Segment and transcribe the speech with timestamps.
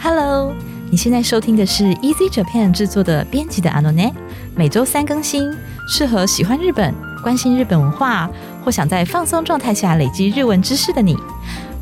[0.00, 0.54] Hello，
[0.90, 4.12] 你现在收听的是 Easy Japan 制作的编辑的 Anone，
[4.54, 5.50] 每周三更新，
[5.88, 8.30] 适合喜欢日本、关心日本文化
[8.64, 11.16] 或想在放松状态下累积日文知识的你。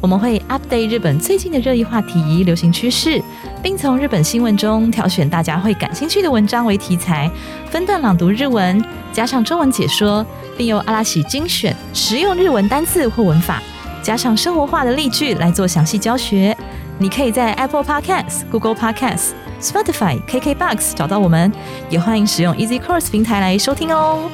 [0.01, 3.23] 我们会 update 日本最近的热议话题、流行趋势，
[3.63, 7.31] 并从日本新闻中挑选大家会感兴趣的文章为题材，
[7.71, 10.25] 分段朗读日文，加上中文解说，
[10.57, 13.63] 并由阿拉喜精选实用日文单字或文法，
[14.03, 16.57] 加上生活化的例句来做详细教学。
[17.00, 21.52] 你可以在 Apple Podcasts、Google Podcasts、Spotify、KKBox 找到我们，
[21.90, 24.30] 也欢迎使用 Easy Course 平台来收听哦。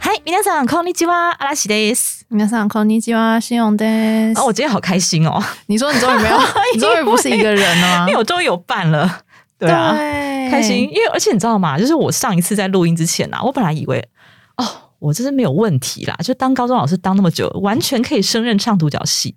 [0.00, 2.24] 嗨，皆さんこんにちは、阿拉喜です。
[2.30, 4.40] 皆さんこんにちは、信用です。
[4.40, 6.38] 哦，我今天好开心哦，你说你终于没有，
[6.74, 8.06] 你终于不是一个人了吗？
[8.08, 9.22] 因为我终于有伴了。
[9.58, 10.88] 对啊，对开心。
[10.90, 11.76] 因为而且你知道吗？
[11.76, 14.08] 就是我上一次在录音之前啊，我本来以为
[14.56, 14.64] 哦，
[15.00, 19.34] 我这是没有问题啦，就当高中老师当那么久，完全可以胜任唱独角戏。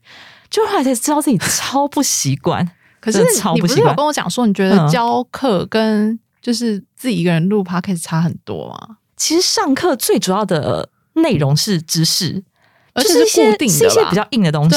[0.51, 2.69] 就后来才知道自己超不习惯。
[3.01, 3.19] 可是
[3.55, 8.97] 你不是有跟我讲说，你觉得嗯教课跟就是自己一个人录 podcast 差很多吗？
[9.17, 12.43] 其实上课最主要的内容是知识，
[12.95, 14.77] 而且就是固定是一些比较硬的东西。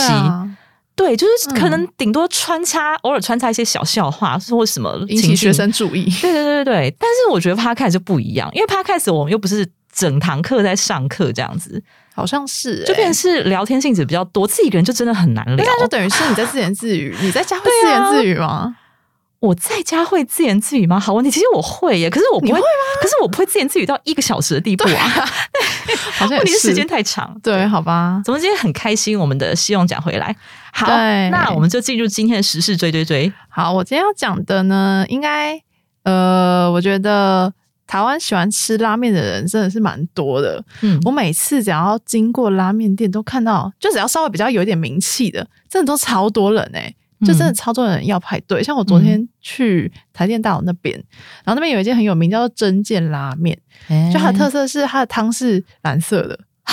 [0.96, 6.04] 对就是可能嗯顶多穿插，偶尔穿插一些小笑话或什么引起学生注意。
[6.22, 9.66] 对对对对对，但是我觉得 podcast 就不一样，因为 podcast 我们又不是
[10.00, 11.84] 整堂课在上课这样子，
[12.16, 15.66] 好像是、欸，就变成是聊天性质比较多，自己一个人就真的很难聊。
[15.66, 18.78] 那就等于是你在自言自语，你在家会自言啊自语吗？
[19.42, 20.98] 我在家会自言自语吗？
[20.98, 22.62] 好问题，其实我会耶，可是我不会，你会
[23.02, 25.30] 可是我不会自言自语到一个小时的地步啊，
[26.32, 27.38] 问题是时间太长。
[27.44, 28.22] 对，好吧。
[28.24, 30.34] 总之今天很开心，我们的希望讲回来。
[30.72, 30.88] 好，
[31.32, 33.32] 那我们就进入今天的时事追追追。
[33.50, 35.62] 好，我今天要讲的呢，应该
[36.04, 37.54] 呃，我觉得
[37.90, 40.64] 台湾喜欢吃拉面的人真的是蛮多的。
[40.84, 46.94] 嗯，我每次只要经过拉面店，都看到，就只要稍微比较有一点名气的，真的都超多人哎、
[47.26, 48.64] 就真的超多人要排队。
[48.64, 50.96] 像我昨天去台电大楼那边，
[51.44, 53.58] 然后那边有一间很有名叫做真见拉面，
[54.14, 56.40] 就它的特色是它的汤是蓝色的。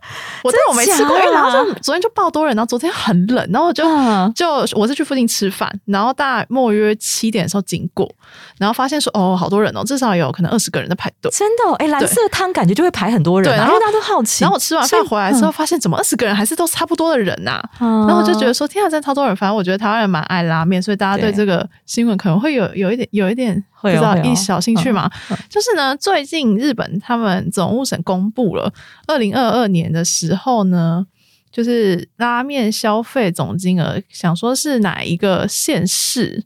[0.42, 8.10] 我但是我没吃过，因为然后就昨天就爆多人，然后昨天很冷，然后我就、嗯就我是去附近吃饭，然后大概莫约七点的时候经过，
[8.58, 11.30] 然后发现说哦好多人哦，至少有可能二十个人在排队。
[11.32, 14.44] 真的哦，哎，蓝对色汤感觉就会排很多人啊，对然后大家都好奇。
[14.44, 19.34] 然后我吃完饭回来之后，，发现怎么二十个人还是都差不多的人呐、嗯然后我就觉得说，天啊，真的超多人。
[19.36, 23.62] 反正我觉得台湾人蛮爱拉面，所以大家对对这个新闻可能会有有一点有一点
[23.92, 25.10] 会哦会哦一小兴趣嘛。
[25.30, 28.72] 嗯就是呢，最近日本他们总务省公布了，
[29.06, 31.06] 二零二二年的时候呢，
[31.50, 36.44] 就是拉面消费总金额，想说是哪一个县市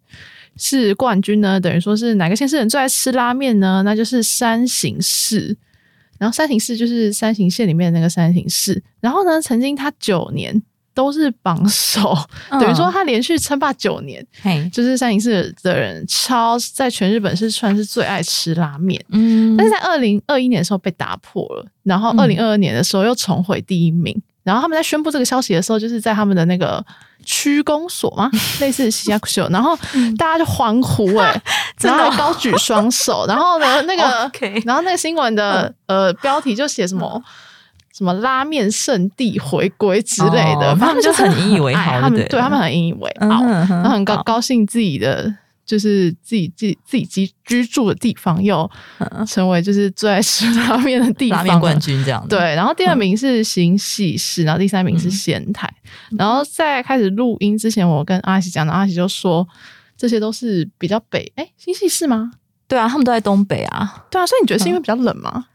[0.57, 1.59] 是冠军呢？
[1.59, 3.83] 等于说是哪个县市人最爱吃拉面呢？
[3.85, 5.57] 那就是山形市。
[6.19, 8.83] 然后山形市就是山形县里面的那个山形市。
[9.01, 10.63] 然后呢，曾经他九年
[10.95, 12.17] 都是榜首，
[12.51, 12.61] 嗯。
[12.61, 19.03] 等于说他连续称霸九年，嘿，就是三零四的人超在全日本是算是最爱吃拉面。
[19.11, 19.57] 嗯。
[19.57, 22.21] 但是在二零二一年的时候被打破了，然后嗯。
[22.21, 24.21] 二零二二年的时候又重回第一名。
[24.43, 26.83] 然后他们在宣布这个消息的时候，就是在他们的那个
[27.25, 28.29] 区公所嘛，
[28.59, 29.77] 类似西亚库秀，然后
[30.17, 31.43] 大家就欢呼哎、嗯
[31.77, 32.09] 真的哦。
[32.09, 34.03] 然后高举双手，然后呢，那个
[34.65, 37.23] 然后那个新闻的呃标题就写什么。
[37.97, 45.33] 什么拉面圣地回归之类的，哦他们就很引以为豪他们对他们很引以为嗯傲，哼哼然后很高高兴自己的
[45.67, 48.69] 就是自己自己自己居居住的地方又
[49.27, 52.29] 成为就是最爱吃拉面的地方冠军这样子。
[52.29, 55.73] 对，然后第二名是新喜市，然后第三名嗯是仙台。
[56.17, 59.47] 然后在开始录音之前，我跟阿喜讲的，阿喜就说
[59.97, 62.33] 这些都是比较北，哎，新喜市吗？
[62.67, 65.47] 对啊，他们都在东北啊，对啊，所以你觉得是因为比较冷吗？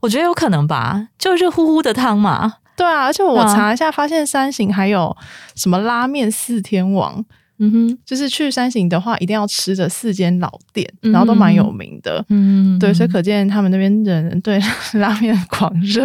[0.00, 2.54] 我觉得有可能吧，就热乎乎的汤嘛。
[2.76, 5.14] 对啊，而且我查一下，发现三省还有
[5.54, 7.22] 什么拉面四天王，
[7.58, 12.24] 嗯哼，就是去山形的话，一定要吃的四间老店，嗯然后都蛮有名的。
[12.30, 14.58] 嗯，对，所以可见他们那边的人对
[14.94, 16.04] 拉面狂热。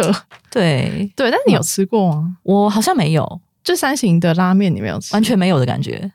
[0.50, 2.36] 对 对，但是你有吃过吗？
[2.42, 5.14] 我好像没有，就山形的拉面，你没有吃？
[5.14, 6.12] 完全没有的感觉。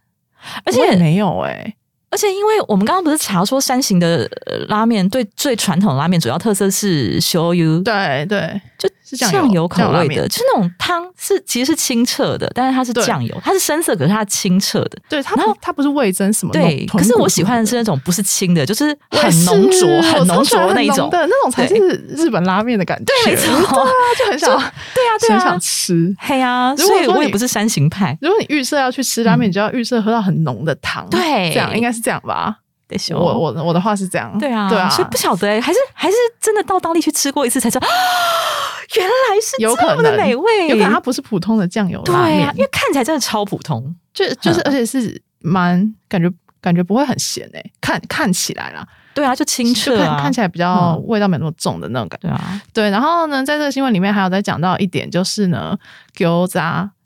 [0.66, 1.74] 而且没有哎、
[2.12, 4.30] 而且，因为我们刚刚不是查说山形的
[4.68, 14.98] 拉面对最传统的拉面主要特色是 show you，对对，就是酱油口味的，就是那种汤是其实是清澈的，但是它是对酱油，它是深色，可是它清澈的。
[15.10, 21.10] 对，它然后不它不是味增什么对，可是我喜欢的是那种不是清的，就是很浓浊、很浓浊那一种。
[21.10, 21.76] 的那种才是
[22.10, 23.06] 日本拉面的感觉。
[23.26, 26.16] 对，没错，对啊，就很 想对啊，对啊很想，吃。
[26.20, 28.18] 嘿呀，所以我也不是山形派。
[28.22, 32.58] 如果你预设要去吃拉面，你就要预设喝到很浓的汤，对这样应该是这样吧？
[32.88, 37.92] 得修我我我的话是这样，对啊，对啊，所以不晓得欸还是还是真的到当地去吃过一次才知道，啊
[38.96, 39.12] 原来
[39.42, 43.96] 是有可这么的能美味，有可能它不是普通的酱油拉面对啊，，因为看起来真的超普通。
[44.14, 46.30] 就就是嗯而且是蛮感觉
[46.60, 52.28] 感觉不会很咸诶、看看起来啦，对啊，就清澈啊，看起来比较嗯味道没那么重的那种感觉。
[52.28, 55.78] 对啊，对，然后呢，在这个新闻里面还有在讲到一点，就是呢，
[56.16, 56.60] 餃子。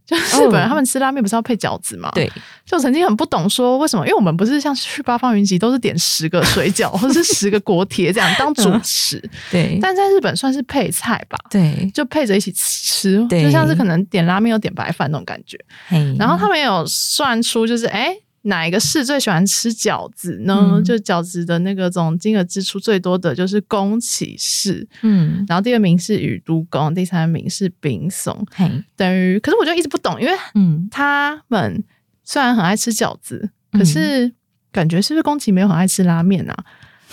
[0.05, 2.11] 就是日本人哦他们吃拉面不是要配饺子吗？
[2.13, 2.31] 对，
[2.65, 9.21] 就曾经很不懂说为什么，因为我们不是像去八方云集都是点十个水饺或者是十个锅贴这样当主食，
[9.51, 15.57] 对，但在日本算是配菜吧，对，就配着一起吃，就像是可能点拉面又点白饭那种感觉。
[15.87, 18.05] 嘿然后他们有算出就是哎。
[18.05, 20.71] 诶哪一个市最喜欢吃饺子呢？
[20.73, 20.83] 嗯。
[20.83, 28.45] 就饺子的那个总金额支出最多的就是宫崎市，嗯，然后第二名是宇都宫，第三名是冰松。
[28.55, 31.83] 嘿，等于，可是我就一直不懂，因为嗯，他们
[32.23, 33.79] 虽然很爱吃饺子，嗯。
[33.79, 34.31] 可是
[34.71, 36.55] 感觉是不是宫崎没有很爱吃拉面啊？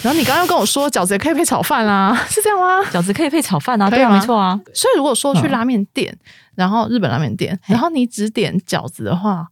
[0.00, 2.82] 然后你刚刚又跟我说饺子也可以配炒饭啦、 是这样吗？
[2.90, 6.18] 饺子可以配炒饭啊，对没错啊，所以如果说去嗯拉面店，
[6.54, 9.48] 然后日本拉面店，然后你只点饺子的话，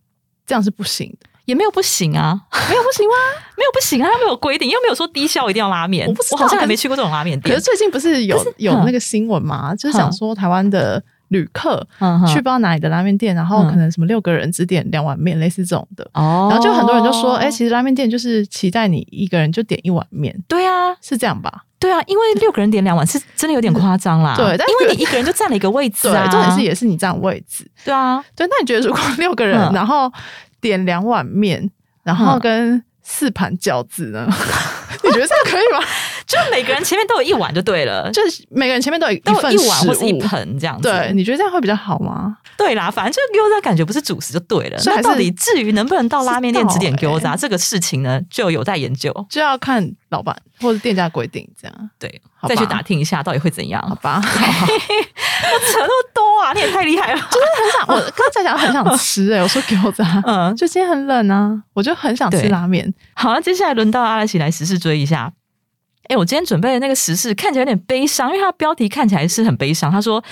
[0.47, 3.15] 这样是不行的，也没有不行啊，没有不行吗？
[3.59, 7.55] 没有不行啊，他没有规定，又没有说低消一定要拉面，我不知道好像还没去过这种拉面店。
[7.55, 13.71] 可是，最近不是有是有那个新闻嘛，就是讲说台湾的旅客嗯去不知道哪里的拉面店，然后嗯。
[13.71, 16.09] 可能什么六个人只点两碗面，类似这种的。
[16.15, 21.65] 哦，然后就很多人就说，哎、其实拉面店就是期待你一个人就点一碗面，对啊，是这样吧？
[21.79, 27.67] 对啊，因为六个人点两碗是真的有点夸张啦， 对但因为你一个人就占了一个位置 对，啊，重点是也是你占位置。
[27.85, 29.73] 对啊，对，那你觉得如果六个人，嗯。
[29.73, 30.13] 然后
[30.61, 31.71] 点两碗面，
[32.03, 34.27] 然后嗯跟四盘饺子呢？
[35.03, 35.85] 你觉得这样可以吗？
[36.31, 40.21] 就每个人前面都有一碗就对了，就是每个人前面都有都有份一碗或是一。
[40.21, 42.37] 盆这样子，对，你觉得这样会比较好吗？
[42.57, 44.79] 对啦，反正就 gyoza 感觉不是主食就对了。
[44.85, 49.11] 那到底至于能不能到拉面店只点不知道 gyoza、这个事情呢，就有待研究。
[49.31, 51.91] 就要看老板或者店家规定这样。
[51.99, 53.81] 对，再去打听一下到底会怎样。
[53.89, 57.19] 好吧， 好好扯那么多啊，你也太厉害了。
[57.19, 57.29] 很
[57.73, 62.93] 想，我刚才讲很想吃哎、我说饺子啊， 嗯，就今天很冷啊，我就很想吃拉面。
[63.15, 65.33] 好，那接下来轮到阿拉奇来时事追一下。
[66.11, 69.89] 哎，我今天准备的那个时事看起来有点悲伤，因为它的标题看起来是很悲伤。
[69.91, 70.23] 他说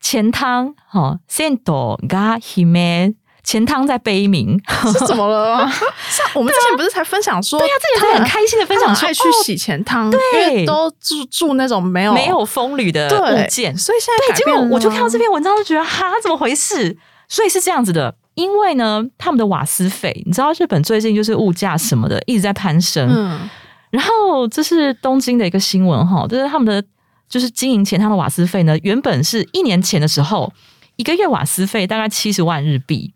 [0.00, 3.14] 钱汤哈 sento ga hime
[3.44, 4.60] 钱汤在悲鸣。
[4.92, 5.72] 是怎么了吗？
[6.10, 16.98] 像我们之前不是才分享说，对呀、这也是很开心的分享说爱去哦洗钱汤，对因为都住住那种没有没有风吕的物件，所以现在对，结果我就看到这篇文章，就觉得哈，怎么回事？
[17.28, 23.48] 所以是这样子的，因为呢，他们的瓦斯费，你知道日本最近就是物价什么的一直在攀升，嗯
[23.90, 26.82] 然后这是东京的一个新闻哈，就是他们的
[27.28, 30.52] 就是经营前他的瓦斯费呢，原本是一年前的时候，
[30.96, 33.14] 一个月瓦斯费大概七十万日币，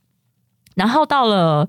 [0.75, 1.69] 然后到了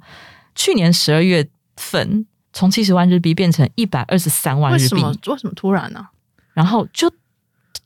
[0.56, 4.84] 去年十二月份，从七十万日币变成一百二十三万日币。
[4.84, 6.08] 为什么，为什么突然呢、
[6.54, 7.12] 然后就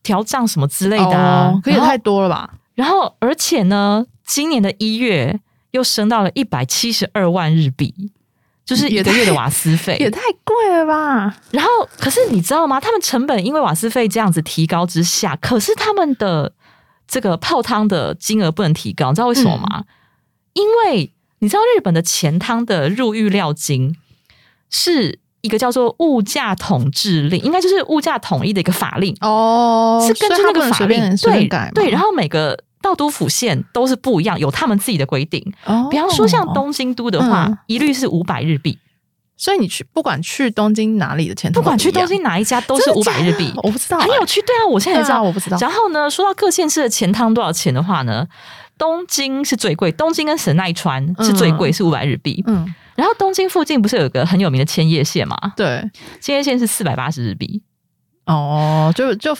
[0.04, 2.54] 调账什么之类的、可也太多了吧？
[2.76, 5.40] 然后，而且呢，今年的一月
[5.72, 8.12] 又升到了一百七十二万日币，
[8.66, 10.10] 就是一个月的瓦斯费也。
[10.10, 11.38] 太贵了吧？
[11.52, 11.70] 然后，
[12.00, 12.80] 可是你知道吗？
[12.80, 16.54] 他们成本因为瓦斯费这样子提高之下，可是他们的
[17.08, 19.68] 这个泡汤的金额不能提高，你知道为什么吗？
[19.80, 19.86] 嗯
[20.56, 23.94] 因为你知道日本的钱汤的入浴料金
[24.70, 29.14] 是一个叫做物价统治令，应该就是物价统一的一个法令。
[29.20, 35.54] 哦是根据那个法令对对，然后每个道都府县都是不一样，有他们自己的规定。
[35.66, 35.88] 哦。
[35.92, 37.58] 比方说像，东京都的话，嗯。
[37.68, 38.78] 一律是五百日币，
[39.36, 44.42] 所以你去不管去东京哪里的钱，不管去东京哪一家都是五百日币，我不知道、欸，很有趣。
[44.42, 45.58] 对啊，我现在才知道，啊我不知道。
[45.60, 48.28] 然后呢，说到各县市的钱汤多少钱的话呢，
[48.78, 52.44] 东京是最贵，东京跟神奈川是最贵，是五百日币。
[52.48, 55.38] 嗯，然后东京附近不是有个很有名的千叶县嘛？
[55.58, 55.84] 对，
[56.22, 57.64] 千叶县是四百八十日币，
[58.26, 59.36] 哦，就就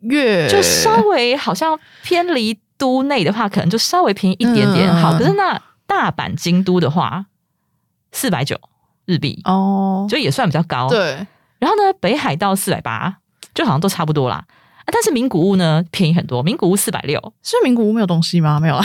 [0.00, 4.90] 越就稍微好像偏离都内的话，可能就稍微便宜一点点。
[4.90, 7.26] 嗯好，可是那大阪、京都的话，
[8.12, 8.58] 四百九
[9.04, 11.26] 日币，哦，就也算比较高。，对，
[11.58, 13.18] 然后呢，北海道四百八，
[13.54, 14.44] 就好像都差不多啦。
[14.84, 18.60] 啊，但是名古屋呢便宜很多，名古屋四百六，所以名古屋没有东西吗？
[18.60, 18.84] 没有啊，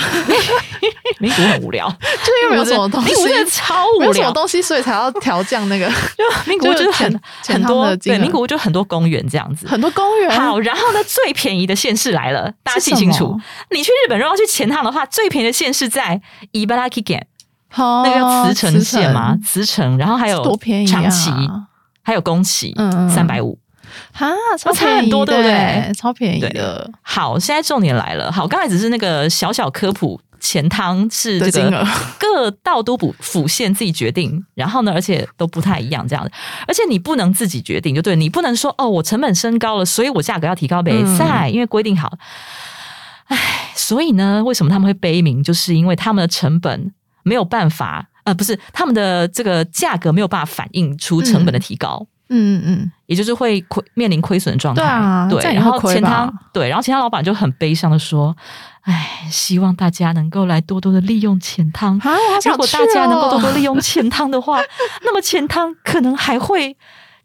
[1.20, 4.00] 名古屋很无聊， 就是因为没有什么东西名，古屋真的超无聊。
[4.00, 5.88] 没有什么东西，所以才要调降那个
[6.18, 9.68] 就名古屋就是很很多，对，名古屋就很多公园这样子。
[9.68, 10.32] 很多公园。
[10.32, 13.38] 好，然后呢，最便宜的县市来了，大家记清楚。
[13.72, 17.27] 你去日本如果要去前汤的话，最便宜的县市在伊巴拉基县，
[17.75, 21.29] 哦那个叫茨城县吗，茨城，然后还有多便宜啊长崎，
[22.01, 22.74] 还有宫崎，
[23.13, 23.59] 三百五。
[24.12, 24.27] 哈，
[24.58, 25.91] 超差很多对不对欸？
[25.96, 28.31] 超便宜的好，现在重点来了。
[28.31, 31.86] 好，刚才只是那个小小科普，钱汤是这个
[32.19, 36.31] 各道都府府县自己决定，然后呢，而且都不太一样这样的，
[36.67, 42.17] 而且你不能自己决定，就对你不能说哦，我成本升高了，所以我价格要提高，没嗯，因为规定好。
[43.25, 43.38] 唉，
[43.75, 45.43] 所以呢，为什么他们会悲鸣？
[45.43, 46.91] 就是因为他们的成本
[47.24, 48.08] 没有办法。
[48.25, 54.83] 呃，不是他们的这个价格没有办法反映出成本的提高，嗯嗯嗯嗯，也就是会亏面临亏损的状态。
[55.29, 58.36] 对然后钱汤对，然后钱汤老板就很悲伤的说
[58.81, 61.95] ：“哎，希望大家能够来多多的利用钱汤。
[62.45, 64.59] 如果大家能够哦多多利用钱汤的话，
[65.03, 66.75] 那么钱汤可能还会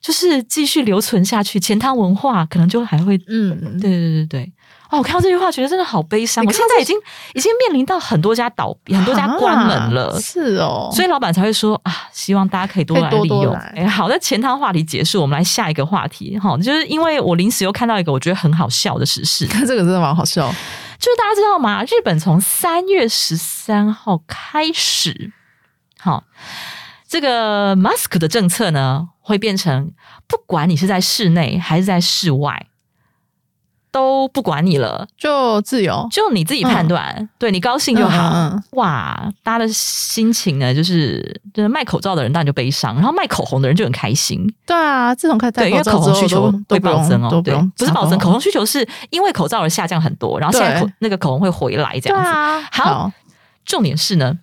[0.01, 4.53] 就是继续留存下去，钱汤文化可能就还会。”嗯，嗯对对对对，
[4.95, 6.45] 哦，我看到这句话觉得真的好悲伤。
[6.45, 6.97] 我现在已经
[7.35, 13.53] 已经面临到很多家倒闭，很多家关门了啊，是哦，所以老板才会说啊，希望大家可以多来利用。
[13.75, 16.39] 哎，好，那前汤话题结束，我们来下一个话题。
[16.39, 20.49] 哈，就是因为我临时又看到一个我觉得很好笑的时事， 这个真的蛮好笑。
[20.97, 21.83] 就是大家知道吗？
[21.85, 25.33] 日本从三月十三号开始，
[25.99, 26.25] 好，
[27.09, 29.93] 这个 mask 的政策呢，会变成
[30.27, 32.67] 不管你是在室内还是在室外，
[33.95, 38.29] 都不管你了，就自由，就你自己判断，对你高兴就好。
[38.29, 38.63] 嗯嗯嗯。
[38.73, 44.53] 哇，大家的心情呢，就是就是卖口罩的人当然就悲伤，然后卖口红的人就很开心。
[44.67, 52.69] 对啊，自从开对，因为口红需求会暴增哦，对不是暴增，口红需求是因为口罩而下降很多，然后现在口那个口红会回来这样子。
[52.73, 53.13] 好，
[53.65, 54.37] 重点是呢，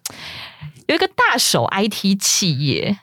[0.88, 2.98] 有一个大手 IT 企业，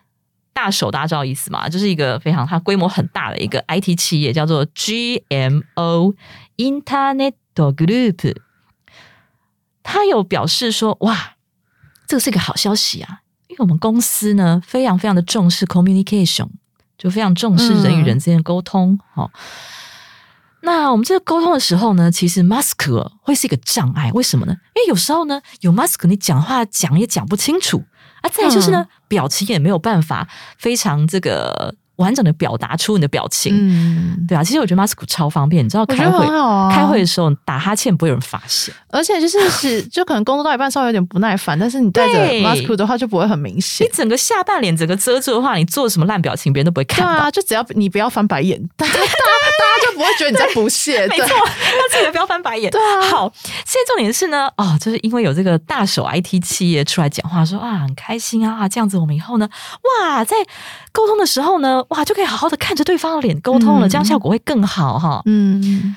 [0.59, 1.69] 大手大家知道意思嘛？
[1.69, 6.17] 就是一个非常它规模很大的一个 IT 企业，叫做 GMO
[6.57, 8.35] Internet Group。
[9.85, 11.37] 他有表示说，哇，
[12.09, 16.49] 这个是一个好消息啊，因为我们公司呢非常非常的重视 communication，
[16.99, 18.99] 就非常重视人与人之间的沟通。
[19.15, 19.31] 哦，
[20.63, 24.57] 那我们这个沟通的时候呢，其实 mask 会是一个障碍，为什么呢？
[24.75, 27.85] 因为有时候呢，有 mask 你讲话讲也讲不清楚
[28.29, 33.53] 啊，再来就是呢，表情也没有办法非常这个完整的表达出你的表情。
[33.57, 36.71] 嗯，对啊，其实我觉得 mask 超方便，你知道开会、啊。
[36.71, 38.73] 开会的时候打哈欠不会有人发现。
[38.91, 43.91] 而且就是 是就可能工作到一半稍微有点不耐烦，但是你戴着 mask 的话就不会很明显你。
[43.93, 47.25] 整个下半脸整个遮住的话，你做什么烂表情，别人都不会看到。
[47.25, 48.93] 啊，就只要你不要翻白眼， 大家
[49.59, 51.07] 大家就不会觉得你在不屑。
[51.09, 52.71] 对 没错，要记得不要翻白眼。
[52.71, 53.33] 对啊好，
[53.67, 59.49] 现在重点是呢，哦，就是因为有这个大手 IT 企业出来讲话说啊，很开心啊，这样子我们以后呢，
[59.83, 60.37] 哇，在
[60.93, 65.23] 沟通的时候呢，哇，就可以好好的看着对方的脸沟通了，嗯这样效果会更好哈。
[65.27, 65.97] 嗯，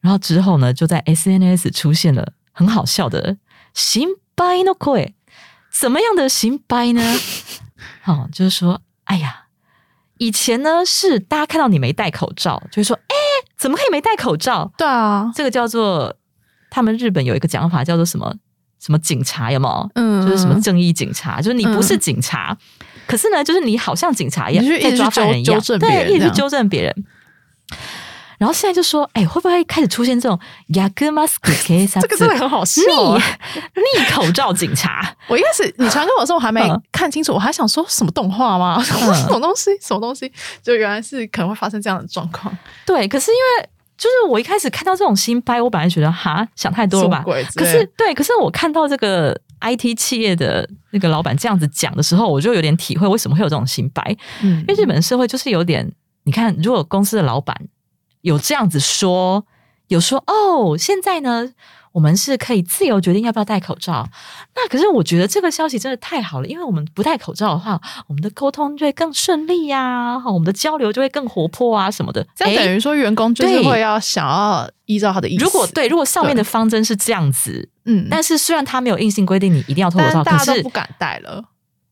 [0.00, 3.36] 然后之后呢，就在 SNS 出现了很好笑的
[3.74, 5.12] “行掰の声”，
[5.70, 7.00] 怎么样的行掰呢？
[8.02, 9.46] 好、就是说，哎呀，
[10.22, 13.14] 以前呢是大家看到你没戴口罩，就会说，哎，
[13.58, 14.72] 怎么可以没戴口罩？
[14.78, 16.14] 对啊，这个叫做
[16.70, 18.32] 他们日本有一个讲法叫做什么
[18.78, 19.90] 什么警察有没有？
[19.96, 22.56] 嗯，就是什么正义警察，就是你不是警察，
[23.08, 27.04] 可是呢，就是你好像警察一样一直在抓犯人一样，对，一直纠正别人。
[28.42, 30.36] 然后现在就说，哎，会不会开始出现这种
[30.74, 33.22] 雅各马斯克 K 这个真的很好笑逆啊。
[33.78, 35.14] 逆口罩警察？
[35.30, 38.82] 我一开始你传给我的时候，我还没嗯看清楚，我还想说什么动画吗？
[38.82, 38.92] 什
[39.28, 39.70] 么东西？
[39.80, 40.28] 什么东西？
[40.60, 42.52] 就原来是可能会发生这样的状况，
[42.84, 47.22] 对，可是因为就是我一开始看到这种新拍，我本来觉得哈想太多了吧
[47.54, 54.02] 可是对，可是我看到这个 IT 企业的那个老板这样子讲的时候，我就有点体会为什么会有这种新白。
[54.42, 55.88] 嗯因为日本社会就是有点，
[56.24, 57.56] 你看，如果公司的老板
[58.22, 59.44] 有这样子说，
[59.88, 61.52] 有说哦，现在呢，
[61.92, 64.08] 我们是可以自由决定要不要戴口罩。
[64.54, 72.26] 那可是我觉得这个消息真的太好了，因为我们不戴口罩的话，我们的沟通就会更顺利呀、我们的交流就会更活泼啊什么的。
[72.34, 75.44] 这样等于说员工就是会要想要依照他的意思。
[75.44, 81.44] 如果对，如果上面的方针是这样子，嗯，但是虽然他没有硬性规定你一定要脱口罩，但是家都不敢戴了，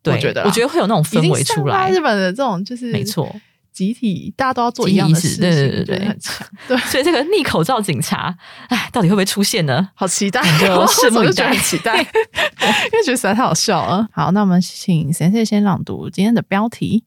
[0.02, 3.34] 对，我觉得啦我觉得会有那种氛围出来，日本的这种就是没错。
[3.71, 8.35] 集体大家都要做一样的事情，集体意识对对对我觉得对很强，对，所 以这个逆口罩警察，
[8.69, 9.89] 哎，到底会不会出现呢？
[9.95, 14.07] 好期待， 就我拭目以就觉得待很期待， 因为觉得实在太好笑了。
[14.13, 17.03] 好，那我们请先生先朗读今天的标题。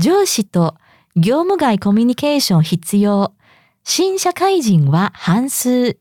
[0.00, 0.76] 上司と
[1.14, 3.32] 業務外コミュニケーション必要。
[3.84, 5.96] 新社会人は半数。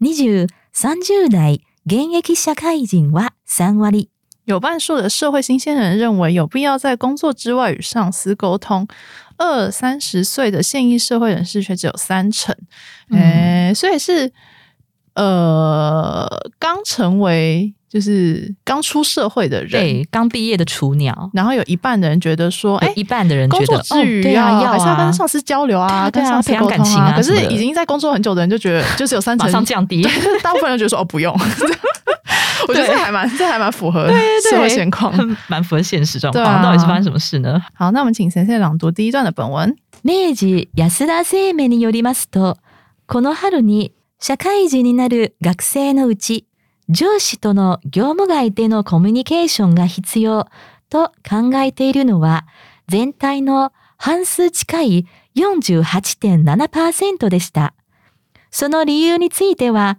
[0.00, 4.08] 20、30代現役社会人は3割。
[4.44, 8.86] 有半数的社会新鲜人认为有必要在工作之外与上司沟通，
[9.37, 12.55] 二三十岁的现役社会人士却只有三成。
[13.09, 13.19] 嗯。
[13.19, 14.31] 诶、所以是
[15.15, 30.01] 呃，刚成为就是刚出社会的人，对，刚毕业的雏鸟，然后有一半的人觉得说，哎、有一半的人工觉得作之余哦、啊，要还是要跟啊，上司交流啊，对啊跟上司培养沟通感情啊可是已经在工作很久的人就觉得，就是有三成上降低。
[30.01, 30.11] 对
[30.41, 31.31] 大部分人觉得说哦不用，
[32.67, 34.07] 我觉得这还蛮这还蛮符合
[34.49, 35.13] 社会现况。
[35.47, 36.43] 蛮符合现实状况。
[36.43, 37.61] 对啊到底是发生什么事呢？
[37.73, 39.75] 好，那我们请先生朗读第一段的本文。
[40.01, 42.57] 明治安田生命によりますと、
[43.07, 46.47] この春に社会人になる学生のうち
[46.89, 50.47] 上司との業務外でのコミュニケーションが必要
[50.89, 52.45] と考えているのは
[52.87, 57.73] 全体の半数近い48.7%でした。
[58.51, 59.97] その理由については、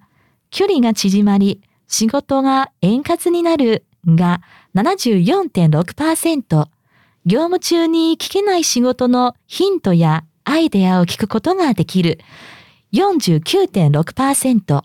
[0.51, 1.61] 距離が縮まり、
[1.97, 4.41] 仕事が円滑になるが
[4.75, 6.67] 74.6%、
[7.25, 12.19] 業務中に聞けない仕事のヒントやアイデアを聞くことができる。
[12.93, 14.83] 49.6%、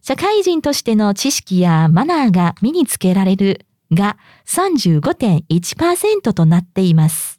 [0.00, 7.33] 社会人としての知識やマナーが身につけられるが35.1%となっています。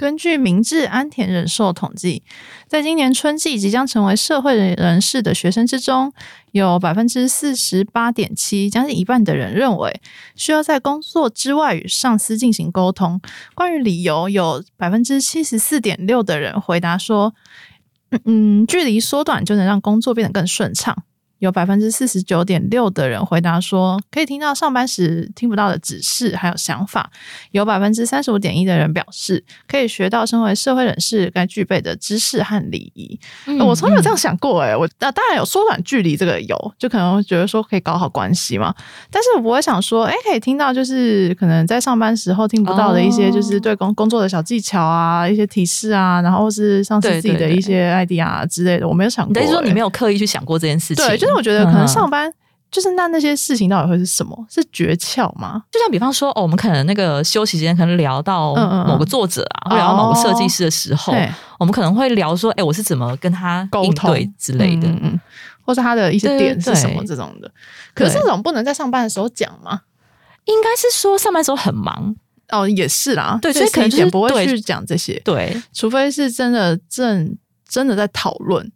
[0.00, 2.22] 根据明治安田人寿统计，
[2.66, 6.10] 在今年春季即将成为社会人士的学生之中，
[6.52, 10.00] 有百分之四十八点七，将近一半的人认为
[10.34, 13.20] 需要在工作之外与上司进行沟通。
[13.54, 17.34] 关于理由，有百分之七十四点六的人回答说，
[18.08, 21.04] 嗯嗯，距离缩短就能让工作变得更顺畅。
[21.40, 27.10] 有百分之四十九点六的人回答说，可以听到上班时听不到的指示还有想法。
[27.50, 33.18] 有百分之三十五点一的人表示，可以学到身为社会人士该具备的知识和礼仪。
[33.46, 38.74] 嗯我从来没有这样想过、欸，我啊，当然有缩短距离这个有，就可能会觉得说可以搞好关系嘛。
[39.10, 49.80] 但是我会想说，哎、可以听到就是可能在上班时候听不到的一些，哦就是对工工作的小技巧啊，一些提示啊，然后是上司自己的一些 idea 啊之类的，我没有想过、你的意思说你没有？
[49.80, 51.06] 有刻意去想过这件事情？
[51.06, 52.32] 对，就是我觉得可能嗯上班。
[52.70, 54.46] 就是那那些事情到底会是什么？
[54.48, 55.60] 是诀窍吗？
[55.72, 58.54] 就像比方说，哦，我们可能那个休息时间可能聊到
[58.86, 64.86] 某个作者啊，或聊到某个设计师的时候，对我们可能会聊说，哎，我是怎么跟他沟通应对之类的。
[64.86, 65.20] 嗯
[65.62, 67.50] 或是他的一些点是什么这种的。
[67.92, 69.80] 可是这种不能在上班的时候讲吗？
[70.44, 72.14] 应该是说上班时候很忙，
[72.50, 77.36] 哦，也是啦，对所以可能就是是一点不会去讲这些，对除非是真的正
[77.68, 78.70] 真的在讨论。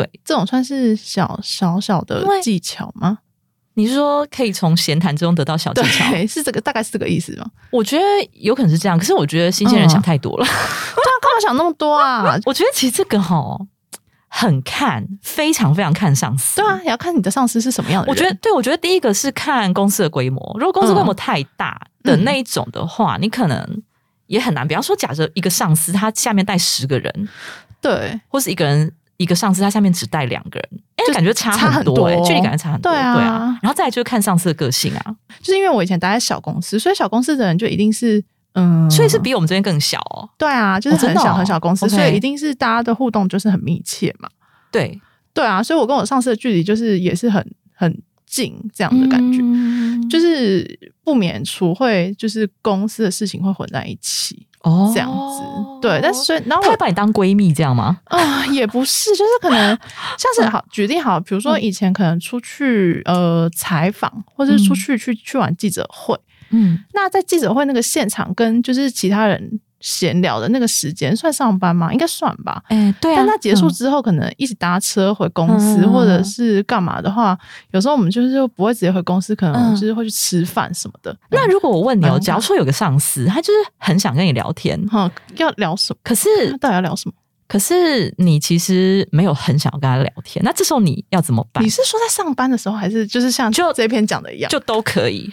[0.00, 0.20] 对。
[0.24, 3.18] 这种算是小小小的技巧吗？
[3.74, 6.10] 你是说可以从闲谈之中得到小技巧？
[6.10, 7.46] 对， 是这个，大概是这个意思吗？
[7.70, 10.44] 我觉得有可能是这样，可是我觉得新鲜人嗯想太多了。
[10.44, 12.22] 对啊，干嘛想那么多啊？
[12.46, 13.58] 我觉得其实这个哈
[14.28, 16.56] 很看，非常非常看上司。
[16.62, 18.14] 对啊，也要看你的上司是什么样的人。
[18.14, 23.82] 我觉得，对我觉得第一个是看公司的规模，如果公司规模太大的嗯那一种的话，你可能
[24.26, 24.66] 也很难。
[24.66, 27.28] 比方说，假设一个上司他下面带十个人，
[27.82, 32.92] 对或是一个人一个上司他下面只带两个人，哎、就感觉差差很很多、距离感觉差很多。
[32.92, 33.58] 对啊。
[33.62, 38.22] 然后再来就是看上司的个性啊，就是因为我以前待在小公司，所以小公司的人就一定是
[38.54, 40.28] 嗯，所以是比我们这边更小哦。
[40.38, 44.28] 对啊，就是很小很小公司所以一定是大家的互动就是很密切嘛。
[44.70, 45.00] 对，
[45.32, 49.76] 对啊，所以我跟我上司的距离就是也是很很近这样的感觉，嗯。
[50.08, 54.92] 就是不免除会就是公司的事情会混在一起哦。
[54.92, 55.42] 这样子。
[55.80, 57.98] 对，但是所以然后我他会把你当闺蜜这样吗？
[58.06, 59.78] 啊、也不是，就是可能
[60.18, 66.18] 像是好举例好，比如说以前可能出去呃采访，或者是出去去去玩记者会，
[66.50, 71.92] 嗯，那在记者会那个现场跟就是其他人闲聊的那个时间算上班吗？
[71.92, 72.60] 应该算吧。
[72.66, 73.18] 哎、对啊。
[73.18, 77.38] 但他结束嗯之后，可能一起搭车回公司，嗯或者是干嘛的话，
[77.70, 81.16] 有时候我们就是不会直接回公司，可能嗯就是会去吃饭什么的。
[81.30, 85.98] 那如果我问你假如说有个上司，他就是很想跟你聊天，哈、要聊什么？
[86.02, 87.14] 可是到底要聊什么？
[87.48, 91.68] 可是你其实没有很想要跟他聊天，那这时候你要怎么办你？
[91.70, 94.50] 是说在上班的时候，还是就是像就这篇讲的一样？
[94.50, 95.32] 就都可以，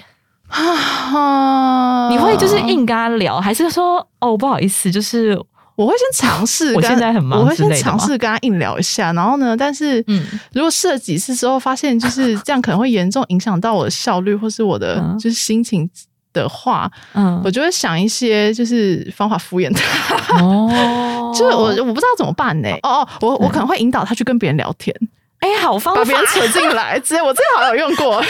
[0.53, 5.37] 啊你会就是硬跟他聊，还是说哦不好意思，就是
[5.75, 10.23] 我会先尝试我现在很忙我会先尝试跟他硬聊一下，然后呢，但是嗯。
[10.53, 15.17] 如果试了几次之后，发现就是这样可能会严重影响到我的效率或是我的嗯。
[15.17, 15.89] 就是心情
[16.31, 17.41] 的话，嗯。
[17.43, 20.43] 我就会想一些就是方法敷衍他。
[20.43, 21.31] 哦。
[21.33, 24.95] 就是我我不知道怎么办呢、哦哦，我我可能会引导他去跟别人聊天，
[25.43, 26.01] 哎好方法。
[26.01, 26.99] 把别人扯进来。
[26.99, 28.19] 直接我之前好像有用过，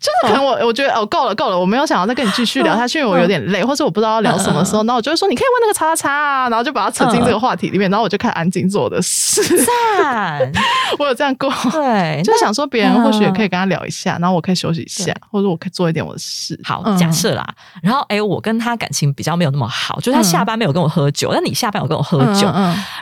[0.00, 9.42] 就是可能我我觉得哦够了够了，我没有想要再跟你继续聊下去，因为我有点累，或者我不知道要聊什么时候，然后我就会说你可以问那个叉叉叉啊，然后就把他扯进这个话题里面，然后我就开始安静做我的事。
[9.64, 10.52] 赞，
[10.98, 11.48] 我有这样过。
[11.70, 13.44] 对，就是想说，别人或许也可以。
[13.44, 16.58] 跟他聊一下，然后我可以休息一下，或者我可以做一点我的事。
[16.64, 16.96] 好，嗯。
[16.96, 17.46] 假设啦，
[17.82, 20.24] 然后哎、我跟他感情比较没有那么好，就是他嗯。
[20.24, 22.48] 下班没有跟我喝酒，但你下班有跟我喝酒，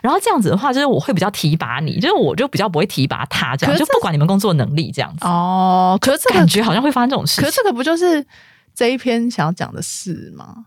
[0.02, 7.44] 然后这样子的话，就是我会比较提拔你，就是我就比较不会提拔他，这样这就不管你们工作能力这样子，哦，可是这个感觉好像会发生这种事情。
[7.44, 8.26] 可是这个不就是
[8.74, 10.64] 这一篇想要讲的事吗？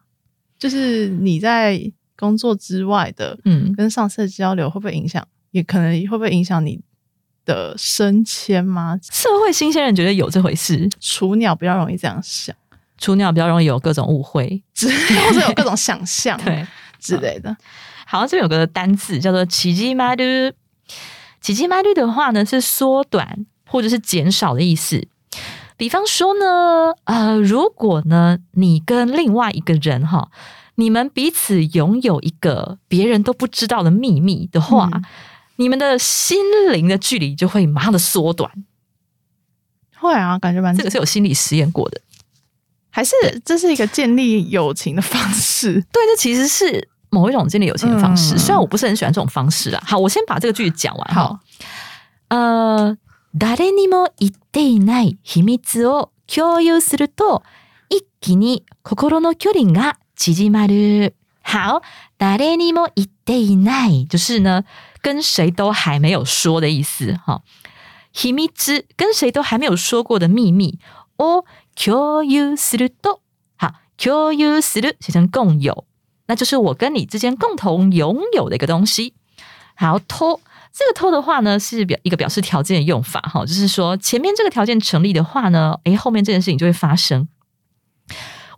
[0.57, 1.81] 就是你在
[2.15, 5.27] 工作之外的嗯，跟上司的交流，会不会影响？
[5.51, 6.79] 也可能会不会影响你
[7.45, 8.97] 的升迁吗？
[9.01, 12.55] 社会新鲜人觉得有这回事，雏鸟比较容易这样想，
[12.97, 14.63] 雏鸟比较容易有各种误会。
[14.73, 16.65] 之 或者有各种想象 对，
[16.99, 17.55] 之类的。
[18.05, 20.53] 好像，这边有个单字叫做“奇迹马律”。
[21.45, 25.07] 奇迹麦率的话呢，是缩短或者是减少的意思。
[25.77, 30.31] 比方说呢，呃，如果呢你跟另外一个人哈，
[30.73, 35.03] 你们彼此拥有一个别人都不知道的秘密的话，嗯
[35.57, 36.39] 你们的心
[36.71, 38.51] 灵的距离就会马上的缩短。
[39.97, 42.01] 会啊，感觉蛮这个是有心理实验过的。
[42.89, 43.13] 还是
[43.45, 45.73] 这是一个建立友情的方式。
[45.91, 48.34] 对，这其实是某一种建立友情的方式。
[48.34, 49.82] 嗯虽然我不是很喜欢这种方式啊。
[49.86, 51.40] 好，我先把这个句子讲完哈好。
[52.28, 52.96] 呃，
[53.36, 57.42] 誰にも言っていない秘密を共有すると、
[57.88, 61.14] 一気に心の距離が縮まる。
[61.42, 61.82] 好，
[62.18, 64.64] 誰にも言っていない就是呢，
[65.02, 67.42] 跟谁都还没有说的意思哈。
[68.12, 68.48] 秘密
[68.96, 70.78] 跟谁都还没有说过的秘密
[71.16, 73.20] を共有すると，
[73.56, 75.84] 好，共有する写成共有，
[76.26, 79.14] 那就是我跟你之间共同拥有的一个东西。
[79.74, 80.40] 好，偷
[80.72, 87.28] 这个偷的话呢，是表一个表示条件的用法哈，就是说前面这个条件成立的话呢，诶，后面这件事情就会发生。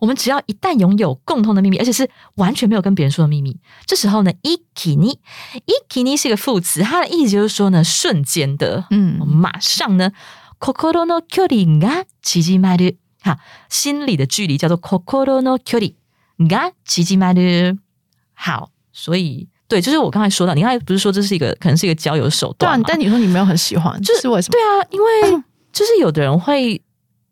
[0.00, 5.18] 我们只要一旦拥有共同的秘密，而且是完全没有跟别人说的秘密，这时候呢，一気に，
[5.64, 10.10] 一気に是一个副词，它的意思就是说呢，瞬间的，嗯马上呢，
[10.58, 10.74] 心
[11.06, 12.96] の距離が縮まる。
[13.20, 15.78] 哈，心理的距离叫做心の距
[16.38, 17.78] 離が縮まる。
[18.34, 24.52] 好，所以对，就是我刚才说到，你刚才不是说这是一个可能是一个交友手对啊段吗？，但你说你没有很喜欢，就是是为什么？
[24.52, 26.80] 对啊，因为 就是有的人会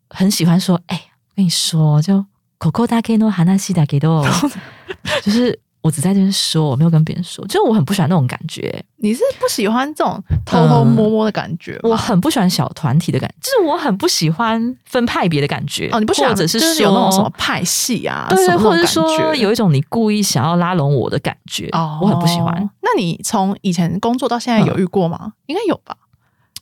[0.09, 2.25] 很喜欢说，哎、我跟你说，就
[2.59, 4.23] Coco だけの話だけど，
[5.21, 11.90] 就是 我只在这边说，我没有跟别人说，就是我很不喜欢那种感觉，你是不喜欢这种偷偷摸摸的感觉吗？
[11.90, 15.88] 我很不喜欢小团体的感觉，就是我很不喜欢分派别的感觉。
[15.92, 22.68] 哦，你不喜欢，或者就是说有那种什么派系啊，对对，或者是说有一种你故意想要拉拢我的感觉，哦，我很不喜欢。。
[22.82, 25.34] 那你从以前工作到现在有遇过吗？
[25.46, 25.96] 应该有吧？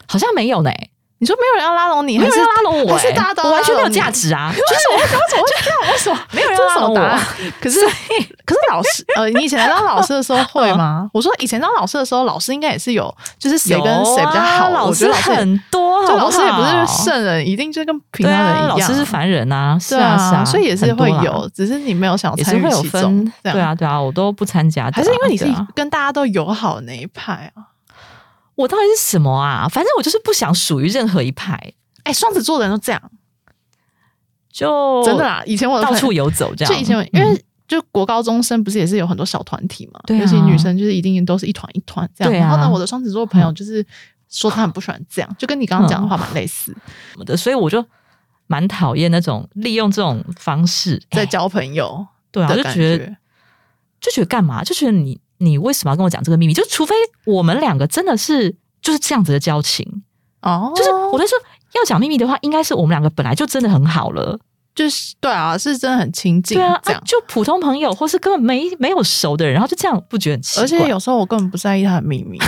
[0.07, 0.71] 好像没有呢、
[1.25, 4.53] 你说没有人要拉拢你，还是拉拢我、还是欸，大家都我完全没有价值啊！
[4.53, 5.91] 就是我怎么会这样？
[5.91, 7.19] 为 什么没有人要拉拢我？
[7.63, 7.81] 可是
[8.45, 11.09] 可是老师呃，你以前当老师的时候会吗？
[11.15, 14.67] 我说以前当老师的时候，老师应该也是有，就是谁跟谁比较好。
[14.67, 18.69] 啊老师很多，就老师也不好好是圣人，一定就跟平常人一样。
[18.69, 23.25] 老师是凡人啊，是对啊是啊，所以也是会有，只是你没有想参与其中，。
[23.43, 27.73] 对，啊对啊，我都不参加啊，还是因为你是跟大家都友好的那一派啊？
[28.55, 29.69] 我到底是什么啊？
[29.69, 31.73] 反正我就是不想属于任何一派，
[32.05, 33.11] 哎，双子座的人都这样，
[34.53, 35.43] 就真的啦。
[35.45, 36.73] 以前我到处游走这样。
[36.73, 42.33] 就以前嗯因为就国高中生不是也是有很多小团体嘛，尤其女生就是一定都是一团一团这样。
[42.33, 43.85] 然后呢，我的双子座朋友就是
[44.29, 46.73] 说他很不喜欢这样，就跟你刚刚讲的话蛮类似，
[47.13, 47.85] 什么的，所以我就
[48.47, 53.17] 蛮讨厌那种利用这种方式哎在交朋友对啊，的感就觉得觉。
[54.01, 54.63] 就觉得干嘛？
[54.63, 56.53] 就觉得你你为什么要跟我讲这个秘密？
[56.53, 56.95] 就除非
[57.25, 60.03] 我们两个真的是就是这样子的交情，
[60.43, 61.39] 哦，就是我在说
[61.75, 64.39] 要讲秘密的话，应该是我们两个本来就真的很好了。
[64.75, 67.01] 就是对啊，是真的很亲近对啊，这样。
[67.01, 70.65] 啊就普通朋友或是根本没没有熟的人，然后就这样不觉得很奇怪？
[70.65, 72.39] 而且有时候我根本不在意他的秘密，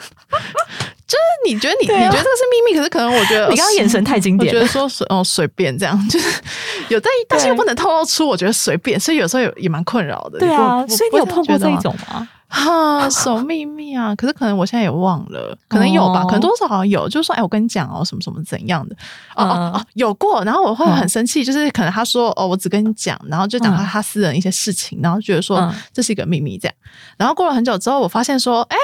[1.06, 4.66] 就是你觉得你、啊你觉得这个是秘密，可是可能我觉得你刚刚眼神太经我觉得。
[4.66, 6.42] 说随哦随便这样，就是
[6.88, 10.40] 有在意，但是又不能透露出，我觉得随便，所以有时候有也蛮困扰的。
[10.40, 11.76] 对啊，所以你有碰过这一？
[11.78, 12.28] 种吗？
[12.48, 14.14] 哈，什么秘密啊！
[14.14, 18.96] 可是可能我现在也忘了，可能有吧，哦可能多少好像有，就是说，哎，我跟你讲哦，什么什么怎样的，
[19.34, 26.74] 哦哦嗯哦，有过，然后我会很生气，就是可能他说哦，我只跟你讲，然后就讲他私人一些事情，然后觉得说嗯这是一个秘密这样，
[27.16, 28.76] 然后过了很久之后，我发现说，哎。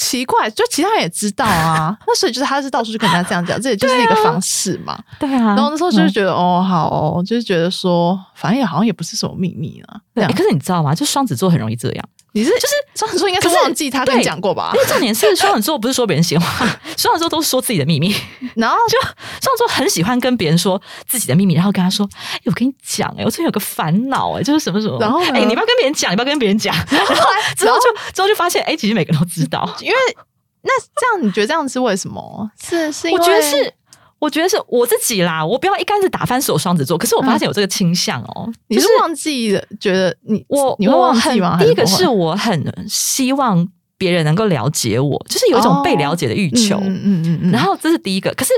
[0.00, 4.98] 奇怪，就其他人也知道啊， 那所以就是他是到处去跟人家这样讲，这也就是一个方式嘛。
[5.18, 10.00] 对啊，然后那时候就是嗯觉得、哦，好哦，就是觉得说，反正也好像也不是什么秘密啊。
[10.14, 10.94] 对、可是你知道吗？
[10.94, 12.04] 就双子座很容易这样。
[12.32, 14.80] 你是就是双子座应该是忘记他跟你讲过吧因？
[14.80, 16.66] 为重点是双子座不是说别人闲话，
[16.96, 18.14] 双子座都是说自己的秘密。
[18.54, 26.74] 然后 就双子座很喜欢跟别人说自己的秘密，然后跟他说：“哎、我跟你讲，哎，我最近有个烦恼，哎，就是什么什么。”然后呢哎、你不要跟别人讲，你不要跟别人讲。
[26.90, 27.14] 然后
[27.56, 29.68] 之后就之后就发现，哎、其实每个人都知道。
[29.80, 29.96] 因为
[30.62, 32.50] 那这样你觉得这样是为什么？
[32.62, 33.72] 是是因为我觉得是，
[34.20, 35.44] 我觉得是我自己啦。
[35.44, 41.58] 我不要一竿子打翻所有双子座，可是我发现有这个倾向哦、你就是忘记了，觉得你我你会我忘记吗？
[41.58, 43.66] 第一个是我很希望
[43.98, 46.78] 别人能够了解我，就是有一种被了解的欲求。
[46.78, 48.52] 嗯嗯嗯嗯，然后这是第一个，可是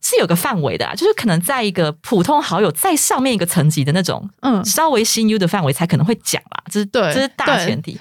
[0.00, 7.98] 是有个范围的啊，就是可能在一个普通好友再上面一个层级的那种嗯稍微新 U 的范围才可能会讲啦，这是对这是大前提。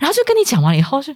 [0.00, 1.14] 然后就跟你讲完了以后是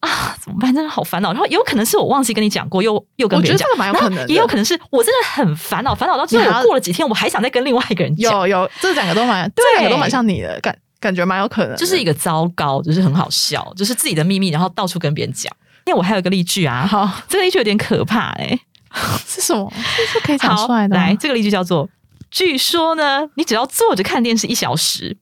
[0.00, 0.74] 啊，怎么办？
[0.74, 1.32] 真的好烦恼。
[1.32, 15.54] 然后有可能是我忘记跟你讲过，又又跟别人讲我觉得这，个蛮有可能，也有可能是我真的很烦恼，烦恼到最后我过了几天，我还想再跟另外一个人讲，有有这两个都蛮，这两个都蛮像你的感感觉蛮有可能的，就是一个糟糕，就是很好笑，就是自己的秘密，然后到处跟别人讲。
[15.84, 18.56] 因为我还有一个例句啊，好这个例句有点可怕哎、
[19.26, 19.70] 是什么？
[19.96, 20.94] 这是可以讲出来的。
[20.94, 21.88] 来，这个例句叫做：
[22.30, 25.16] 据说呢，你只要坐着看电视一小时，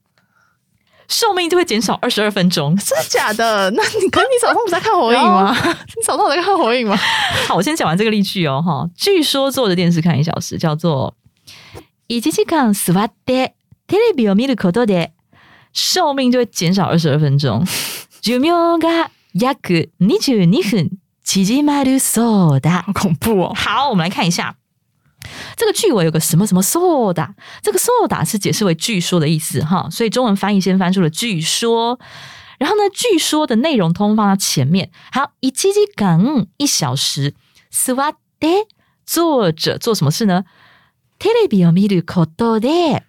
[1.09, 2.75] 寿命就会减少二十二分钟。
[2.77, 3.69] 真的假的？
[3.71, 5.55] 那你可是你早上不是在看火影吗？
[5.55, 6.97] 你早上有在看火影吗？
[7.47, 8.89] 好，我先讲完这个例句哦，哈。
[8.97, 11.13] 据说坐着电视看一小时叫做
[12.07, 13.53] 一時間座って
[13.87, 15.11] テレビを見ることで
[15.73, 17.65] 寿命就会减少二十二分钟，
[18.21, 20.89] 寿命が約二十二分
[21.23, 22.83] 縮まるそうだ。
[22.83, 23.53] 好恐怖哦！
[23.55, 24.55] 好，我们来看一下
[25.55, 31.99] 这个句尾有个什么什么 soda，这个 soda 是解释为据说的意思哈，所以中文翻译先翻出了据说。
[32.57, 34.89] 然后呢，据说的内容通通放到前面。
[35.11, 37.33] 好，一時間一小时，
[37.69, 38.67] 座って
[39.05, 40.45] 坐着做什么事呢？
[41.19, 43.01] テレビを見ることで，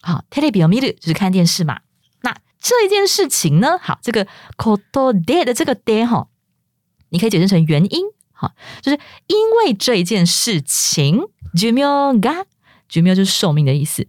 [0.00, 1.80] 好，テレビを見る就是看电视嘛。
[2.22, 6.28] 那这一件事情呢，好，这个ことで的这个で哈，
[7.10, 11.86] 你可以解释成原因，好，就是因为这一件事情， 寿命
[12.20, 12.44] が
[12.88, 14.06] 寿命就是寿命的意思，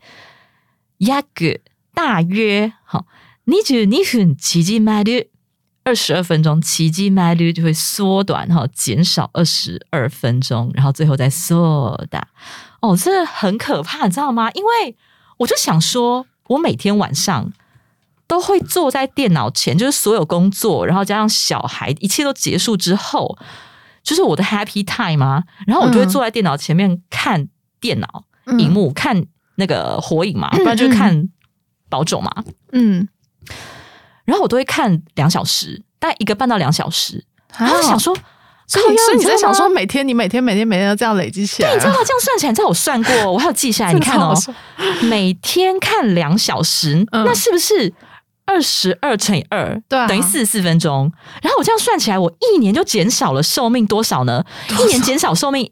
[0.98, 1.62] 約
[1.94, 3.06] 大约好，
[3.46, 5.28] 二十二分縮まる
[5.84, 12.28] 二十二分钟，縮まる就会缩短哈，减少二十二分钟，然后最后再缩大。
[12.82, 14.52] 哦，这很可怕，你知道吗？
[14.52, 14.96] 因为
[15.38, 17.52] 我就想说，我每天晚上
[18.28, 23.38] 都会坐在电脑前，就是所有工作，然后加上小孩，一切都结束之后，
[24.05, 25.43] 就是我的 happy time 啊。
[25.67, 27.49] 然后我就会嗯坐在电脑前面看
[27.81, 29.25] 电脑嗯荧幕，看
[29.57, 31.29] 那个火影嘛，不然就是看
[31.89, 32.31] 宝冢嘛。
[32.71, 33.09] 嗯，
[34.25, 37.25] 然后我都会看两小时，大概一个半到两小时。
[37.59, 38.13] 然后想说，
[38.67, 41.99] 所以你靠腰所以你在想说，每天你每天每天每天都这样累积起来啊，对，你知道吗？
[42.05, 43.93] 这样算起来，你知道我算过，我还有记下来。
[43.93, 44.35] 你看哦，
[45.09, 47.93] 每天看两小时，嗯那是不是
[48.47, 49.81] 二十二乘以二？
[49.89, 51.11] 对啊等于四十四分钟。
[51.43, 54.45] 然后我这样算起来，我一年就减少了寿命多少呢？
[54.81, 55.71] 一年减少寿命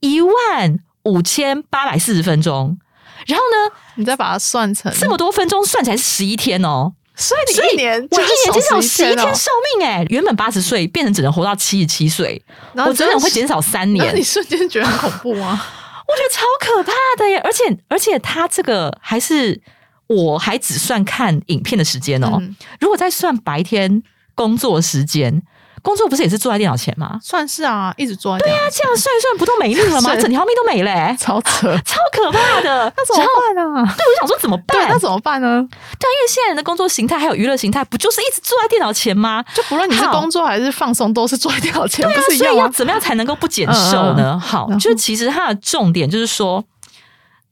[0.00, 2.78] 一万五千八百四十分钟。
[3.26, 6.92] 然后呢，你再把它算成这么多分钟算起来是十一天哦。
[7.16, 14.04] 所以你一年我一年减少十一天寿命、哎，原本八十岁变成只能活到七十七岁，然后我整整会减少三年。
[14.04, 15.62] 那你瞬间觉得很恐怖吗？
[16.06, 17.38] 我觉得超可怕的耶！
[17.38, 19.58] 而且而且他这个还是
[20.06, 22.38] 我还只算看影片的时间哦。
[22.40, 24.02] 嗯如果再算白天
[24.34, 25.42] 工作时间，
[25.82, 27.18] 工作不是也是坐在电脑前吗？
[27.22, 30.14] 算是啊，一直做对啊，这样算一算，不都没命了吗？
[30.16, 32.92] 整条命都没了、欸， 超扯，超可怕的。
[32.96, 33.94] 那怎么办啊？
[33.96, 34.88] 对，我就想说怎么办？
[34.88, 35.46] 那怎么办呢？
[35.48, 39.44] 对啊，因为现在人的工作形态还有娱乐形态，不就是一直坐在电脑前吗？
[39.54, 42.68] 就不论你是工作还是放松，都是坐在电脑前，对啊所以要？
[42.68, 44.38] 怎么样才能够不减瘦呢？
[44.38, 46.64] 好就其实它的重点就是说，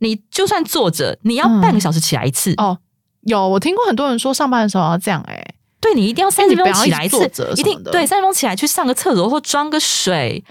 [0.02, 2.52] 你就算坐着，你要半个小时起来一次。
[2.56, 2.76] 哦，
[3.22, 10.44] 有我听过很多人说上班的时候要这样，哎，对你一定要三十分钟起来一次一定对三十分钟起来去上个厕所或装个水，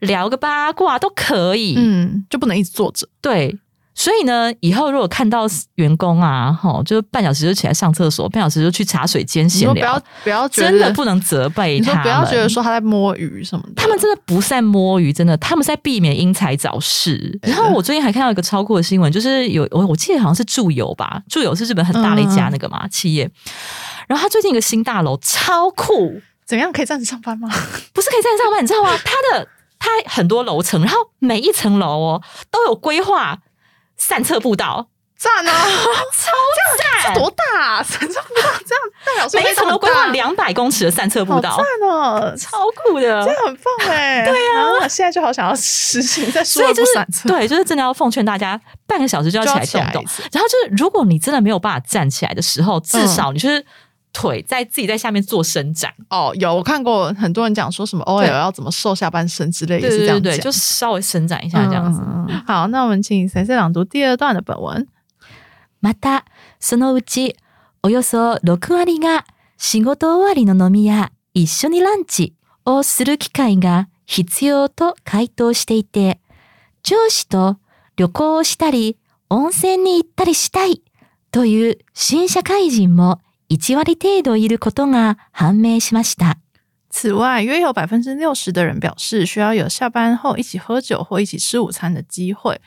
[0.00, 1.74] 聊个八卦都可以。
[1.76, 3.08] 嗯，就不能一直坐着。
[3.20, 3.58] 对，
[3.94, 12.02] 所以呢，以后如果看到员工啊，哈，就是半小时就起来上厕所，半小时就去茶水间你闲聊不要，不要觉得真的不能责备他们。
[12.02, 17.38] 不要觉得说他在摸鱼什么的，他们真的不是在摸鱼，真的，他们是在避免因材找事。
[17.42, 23.30] 然后我最近还看到一个超酷的新闻，就是有我我记得好像是住友吧，住友是日本很大的一家那个嘛、企业。
[24.08, 27.48] 然后他最近一个新大楼超酷，怎样可以站着上班吗？
[27.92, 28.90] 不是可以在上班，你知道吗？
[29.04, 29.46] 他的
[29.78, 33.38] 它很多楼层，然后每一层楼哦都有规划
[34.02, 35.52] 散策步道，赞啊！
[36.12, 36.32] 超
[37.04, 37.14] 赞！
[37.14, 37.82] 多大啊？
[37.82, 43.24] 身上不到这样代表说每一层都规划两百公尺的散策步道，赞哦，超酷的。
[43.24, 44.24] 这很棒哎！
[44.24, 50.22] 对啊，现在就好想要实行在说所以就是不散车，对，就是真的要奉劝大家，半个小时就要起来动动一次。
[50.32, 53.64] 然后就是，如果你真的没有办法站起来的时候，至嗯少你就是
[54.12, 55.92] 腿在自己在下面做伸展。
[56.10, 62.00] 哦，有我看过很多人讲说什么 OL 对要怎么瘦下半身之类，也对对对对，是这样讲就稍微伸展一下这样子。
[62.04, 64.86] 嗯好，那我们请先生朗读第二段的本文。
[65.80, 66.24] また、
[66.60, 67.34] そのうち、
[67.82, 69.24] およそ6割が
[69.58, 76.20] 仕事終わりの飲みや一緒にランチをする機会が必要と回答していて、
[76.84, 77.56] 上司と
[77.96, 78.96] 旅行をしたり、
[79.28, 80.82] 温泉に行ったりしたい
[81.32, 83.20] という新社会人も
[83.51, 86.35] 1割程度いることが判明しました。
[86.89, 92.59] 此外，约有百分之六十的人表示需要有下班后一起喝酒或一起吃午餐的机会，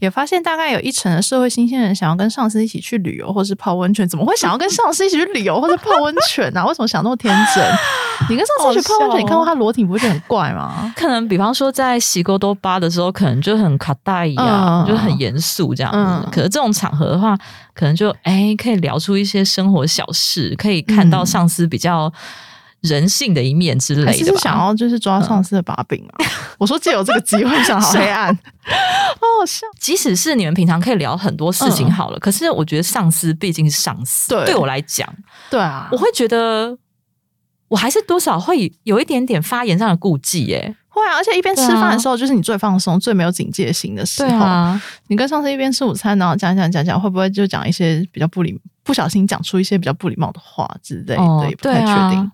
[0.00, 4.06] 也发现大概有一成的社会新鲜人想要跟上司一起去旅游或是泡温泉。
[4.06, 6.66] 怎么会想要跟上司一起去旅游或者泡温泉呢、啊？
[6.66, 7.64] 为什么想那么天真？
[8.29, 10.93] 你跟上司一起泡温泉，你看过他裸体，不会觉得很怪吗？
[10.97, 15.97] 可能比方说在洗沟多巴的时候，可能就很卡带一样，嗯就很严肃这样子。
[15.99, 17.37] 嗯可是这种场合的话，
[17.73, 22.11] 可能就哎可以聊出一些生活小事，可以看到嗯上司比较
[22.81, 24.11] 人性的一面之类的吧。
[24.11, 26.25] 还是是想要就是抓上司的把柄嘛？
[26.57, 28.27] 我说借由这个机会，想好黑暗，
[28.65, 29.65] 好好笑。
[29.79, 35.07] 即使是你们平常可以聊很多事情好了，可是我觉得上司毕竟是上司，对对我来讲，
[35.49, 36.77] 对啊我，会觉得
[37.73, 40.75] 我还是多少会有一点点发言上的顾忌耶。
[40.89, 44.45] 会啊，而且一边吃饭的时候，就是你最放松、最没有警戒心的时候。
[44.45, 52.31] 啊，你跟上司一边吃午餐，然后讲讲讲讲，会不会就讲一些比较不礼，不小心讲出一些比较不礼貌的话之类的，哦也不太确定。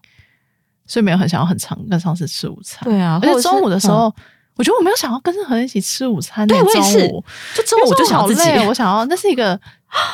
[0.85, 2.83] 所以没有很想要很常跟上司吃午餐。
[2.83, 4.13] 对啊，而且中午的时，候，嗯
[4.55, 6.53] 我觉得我没有想要跟任何人一起吃午餐呢。
[6.53, 7.07] 对我也是
[7.55, 9.57] 就中午就想要自己我想要那是一个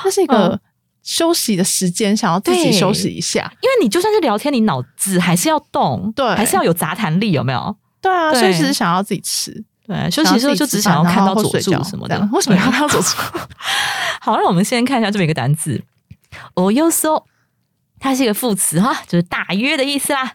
[0.03, 0.59] 那是一个嗯
[1.05, 3.49] 休息的时间，想要自己休息一下。
[3.61, 7.73] 因为你就算是聊天，你脑子还是要动，对还是要有杂谈力，有没有？
[8.01, 12.27] 对啊，对所以只是想要自己吃，对，休息的时候就只想要看到佐助什么的。
[12.33, 13.17] 为什么要看到佐助？
[14.19, 15.81] 好，那我们先看一下这么一个单字
[16.55, 17.23] o y o s o
[17.99, 20.33] 它是一个副词哈，就是大约的意思啦。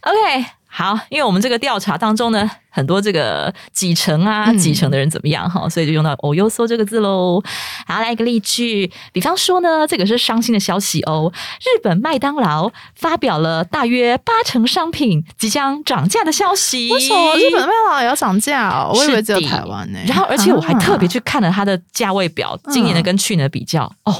[0.00, 0.46] OK，
[0.78, 7.42] 好，因为我们这个调查当中呢，很多这个几成啊、嗯几成的人怎么样哈，所以就用到 o s o 这个字喽。
[7.84, 16.92] 好，来一个例句，比方说呢，这个是伤心的消息哦，日本麦当劳发表了大约八成商品即将涨价的消息。
[16.92, 18.92] 为什么日本的麦当劳也要涨价哦？
[18.94, 19.98] 我以为只有台湾呢。
[20.06, 24.14] 然后，而且我还特别啊去看了它的价位表，今年的跟去年的比较、哦，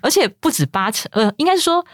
[0.00, 1.84] 而且不止八成，呃，应该是说。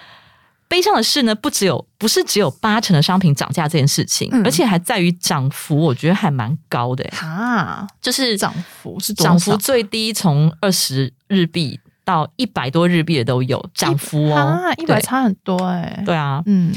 [0.67, 16.01] 悲伤的是呢，不只有不是只有八成的商品涨价这件事情，嗯而且还在于涨幅，我觉得还蛮高的耶，啊，就是涨幅是多涨少幅最低从二十日币到一百多日币的都有涨幅哦啊，，一百对差很多哎。
[16.05, 16.73] 对啊，嗯，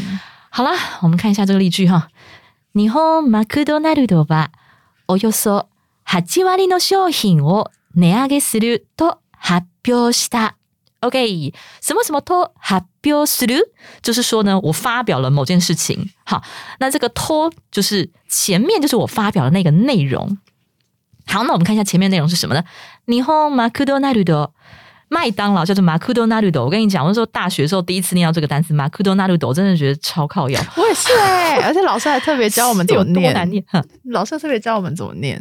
[0.51, 2.09] 好啦，我们看一下这个例句哈。
[2.75, 4.51] 日本マクドナルドは
[5.09, 5.69] およそ
[6.07, 10.57] 8割の商品を値上げすると発表した。
[11.01, 13.61] OK，什么什么と発表する，
[14.03, 16.11] 就是说呢，我发表了某件事情。
[16.25, 16.43] 好，
[16.81, 20.39] 那这个と就是前面就是我发表的那个内容。
[21.27, 22.65] 好，那我们看一下前面内容是什么呢？
[23.05, 24.51] 日本マクドナルド
[25.09, 26.65] 麦当劳叫做马库多纳鲁斗。
[26.65, 33.63] 我跟你讲，我那时候大学的时候第一次念到这个单词马库多纳鲁斗，我真的觉得超靠腰，我也是哎，而且老师还特别教我们怎么有多念，难念。
[33.69, 35.41] 哼 老师特别教我们怎么念。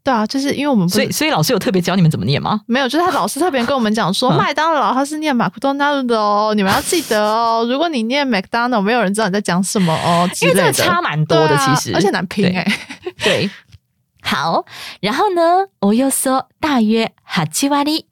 [0.04, 2.60] 对啊，就是因为我们不所以，所以老师有特别教你们怎么念吗？
[2.66, 7.66] 没有，就是他老师特别跟我们讲说，嗯麦当劳它是念马库多纳鲁的哦，你们要记得哦。
[7.68, 12.78] 如果你念 McDonald，没有人知道你在讲什么哦，之因为这个类的差蛮多的，对啊其实而且难拼对哎。
[13.24, 13.50] 对，
[14.22, 14.64] 好，
[15.00, 18.04] 然后呢，およそ大约八割，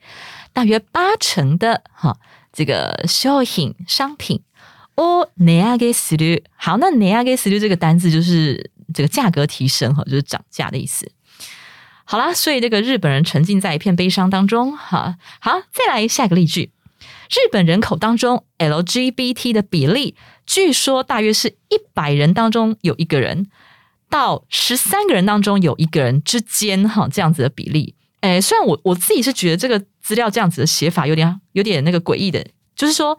[0.53, 2.17] 大约八成的哈
[2.53, 4.43] 这个商品商品。
[4.97, 11.11] を値上げする，好，那値上げする这个单字就是这个价格提升哈，就是涨价的意思。
[12.12, 15.18] 好啦，所以这个日本人沉浸在一片悲伤当中哈。
[15.40, 16.72] 好，再来下一个例句：
[17.30, 20.16] 日本人口当中 LGBT 的比例，
[20.48, 23.46] 据说大约是一百人当中有一个人。
[24.10, 27.94] 到十三个人当中有一个人之间，哈，这样子的比例。
[28.22, 32.44] 诶，虽然我我自己是觉得这个资料这样子的写法有点有点那个诡异的，
[32.76, 33.16] 就是说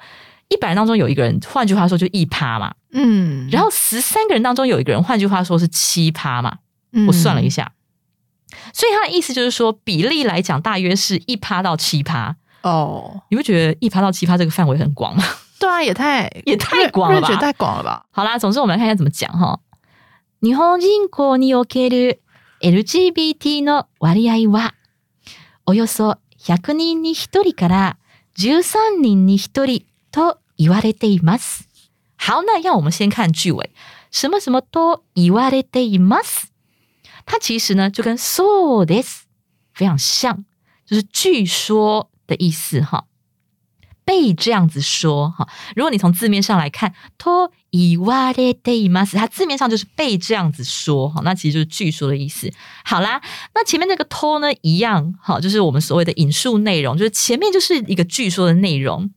[0.48, 6.59] 一百人当中有一个人，换句话说就一趴嘛，嗯，然后十三个人当中有一个人，换句话说是七趴嘛，
[6.90, 7.70] 嗯我算了一下，
[8.74, 12.36] 所以他的意思就是说比例来讲大约是一趴到七趴。
[12.62, 15.24] 哦，你不觉得一趴到七趴这个范围很广吗？
[15.60, 18.06] 对啊，也太 也太广了吧觉太广了吧？
[18.12, 19.60] 好啦，总之我们来看一下怎么讲哈。
[20.41, 22.19] 日本人口における
[22.62, 24.74] LGBT の割合は、
[25.65, 27.98] およそ100人に1人から
[28.38, 31.67] 13人に1人と言われています。
[32.17, 33.69] 好，那让我们先看句尾，
[34.12, 36.49] 什么什么と言われています。
[37.30, 39.24] 它其实呢就跟そうです
[39.74, 40.45] 非常像，
[40.86, 43.06] 就是据说的意思哈。
[44.08, 52.54] 被这样子说哈，如果你从字面上来看，と言われています，它字面上就是被这样子说哈，那其实就是据说的意思。
[52.84, 53.19] 好啦，
[53.56, 59.10] 那前面那个と呢一样，好，就是我们所谓的引述内容，就是前面就是一个据说的内容。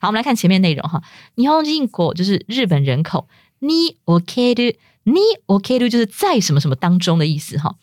[0.00, 1.00] 好，我们来看前面内容哈，
[1.36, 3.28] 日本人口就是日本人口，
[3.60, 7.76] における における就是在什么什么当中的意思哈，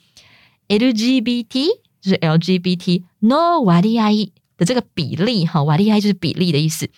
[0.67, 1.67] LGBT
[2.01, 4.31] 就是 LGBT no 割合。
[4.57, 6.91] 的这个比例哈，割合就是比例的意思。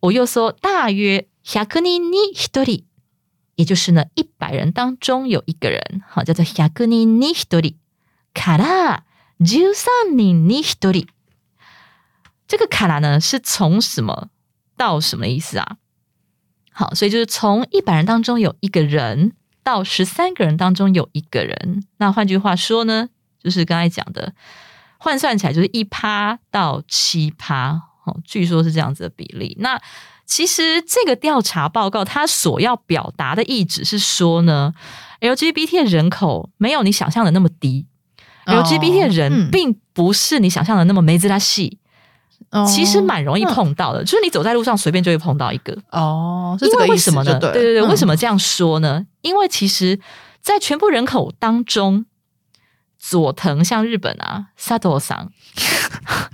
[0.00, 2.84] 我又说大约100人に1人，
[3.54, 7.74] 也就是呢一百人当中有一个人，好叫做100人に1人。
[8.34, 9.04] から
[9.38, 11.06] 13人に1人，
[12.46, 14.28] 这个卡拉呢是从什么
[14.76, 15.78] 到什么的意思啊？
[16.70, 19.32] 好，所以就是从一百人当中有一个人
[19.65, 21.83] 到十三个人当中有一个人。
[21.97, 23.09] 那换句话说呢，
[23.43, 24.33] 就是刚才讲的。
[24.97, 29.55] 换算起来就是一趴到七趴，哦，据说是这样子的比例。
[29.59, 29.79] 那
[30.25, 34.73] 其实这个调查报告它所要表达的意旨是说呢
[35.19, 37.85] ，LGBT 的人口没有你想象的那么低。
[38.45, 41.77] LGBT 的人嗯并不是你想象的那么没自拉细，
[42.49, 45.77] 哦其实蛮容易碰到的，就是你走在路上随便就会碰到一个。
[45.91, 47.33] 哦，是因这个为为什么呢？
[47.33, 49.05] 就对对对为什么这样说呢？
[49.25, 49.99] 因为其实，
[50.41, 52.05] 在全部人口当中，
[52.99, 55.31] 佐藤像日本啊，萨多桑，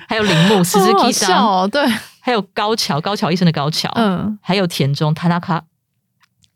[0.08, 1.86] 还有铃木石 之好好 K 笑桑，哦，对，
[2.20, 5.62] 还有高桥高桥医生的高桥，嗯，还有田中 Tanaka，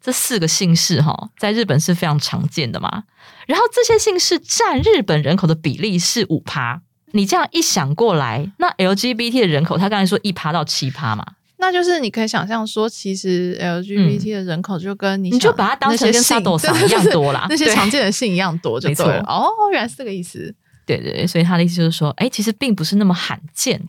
[0.02, 3.06] 这四个姓氏哈，在日本是非常常见的嘛。
[3.48, 6.82] 然后这些姓氏占日本人口的比例是五趴。
[7.12, 11.26] 你这样一想过来，那 LGBT 的人口，他刚才说一趴到七趴嘛，
[11.65, 19.25] 那就是你可以想象说，其实 LGBT 的人口就跟你嗯你就想把它当成跟那些姓 Sado 桑对一样多啦那些对常见的姓一样多就没错对了。
[19.25, 20.55] 哦，原来是这个意思。
[20.87, 23.81] 对对对，所以他的意思就是说，哎，其实并不是那么罕见。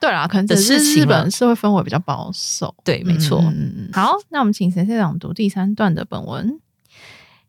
[0.00, 2.72] 对啦，可能只的是事情了日本社会氛围比较保守。
[2.84, 3.40] 对，没错。
[3.40, 6.60] 嗯嗯嗯好，那我们请先生朗读第三段的本文。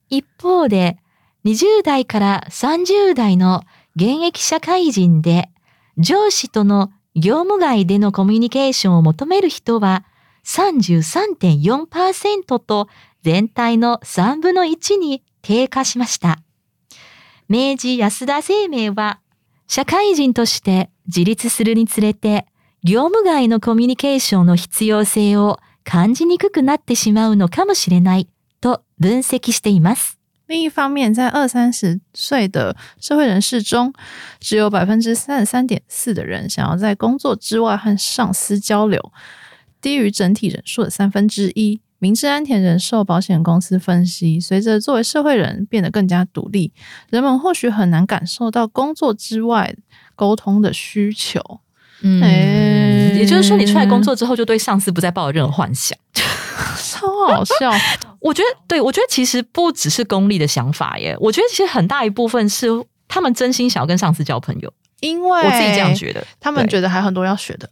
[0.08, 0.96] 一方で、
[1.44, 3.62] 20代から30代の
[3.96, 5.50] 現役社会人で、
[5.98, 10.05] 上司との 業務外でのコミュニケーションを求める人は
[10.45, 12.89] 33.4%と
[13.23, 16.41] 全体の3分の1に低下しました。
[17.49, 19.21] 明治安田生命は、
[19.67, 22.47] 社会人として自立するにつれて、
[22.83, 28.29] 業務外のコミュニケーションの必要性を感じにくくなってしまうのかもしれない
[28.61, 30.19] と分析しています。
[30.47, 33.93] 另一方面，在二三十岁的社会人士中，
[34.41, 39.13] 只有百分之三十三点四的人想要在工作之外和上司交流，
[39.81, 41.81] 低于整体人数的三分之一。
[41.99, 46.71] 明治安田人寿保险公司分析，随着作为社会人变得更加独立，
[47.09, 49.75] 人们或许很难感受到工作之外
[50.15, 51.41] 沟通的需求。
[52.03, 55.97] 嗯，哎也就是说，你出来工作之后，就对上司不再抱有任何幻想。
[56.79, 57.71] 超好笑，
[58.21, 62.69] 我觉得，对我觉得其实不只是功利的想法耶，我觉得其实很大一部分是
[63.09, 64.73] 他们真心想要跟上司交朋友。
[65.01, 67.69] 因为我自己这样觉得，他们觉得还有很多要学的。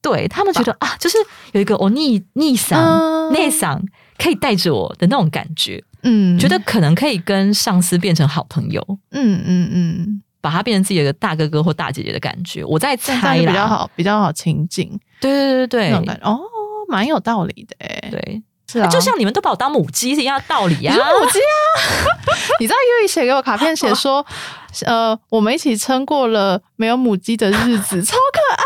[0.00, 1.18] 对他们觉得啊，就是
[1.50, 3.32] 有一个我逆逆嗓、嗯。
[3.32, 3.80] 内嗓
[4.18, 8.80] 可以带着我的那种感觉，嗯，觉得可能可以跟上司变成好朋友，
[9.10, 12.64] 嗯嗯嗯，把他变成自己的大哥哥或大姐姐的感觉。
[12.64, 14.88] 我在猜啦，比较好，比较好亲近。
[15.20, 15.90] 对对对对。
[15.90, 16.30] 那种感觉。
[16.30, 16.38] 哦，
[16.88, 18.08] 蛮有道理的诶。
[18.10, 21.54] 对，是啊，就像你们都把我当母鸡是一样的道理呀、你是母鸡啊！
[22.60, 24.24] 你知道优怡写给我卡片写说，
[24.86, 28.64] 呃，我们一起撑过了没有母鸡的日子，超可爱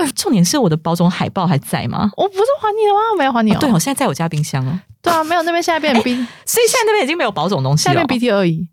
[0.00, 0.12] 的。
[0.12, 2.10] 重点是我的保种海报还在吗？
[2.16, 3.00] 我不是还你了吗？
[3.18, 3.58] 没有还你哦。
[3.60, 6.14] 对哦，现在在我家冰箱哦，对啊，没有那边现在变成 B，
[6.46, 7.94] 所以现在那边已经没有保种东西了。
[7.94, 8.66] 现在变 BT 二一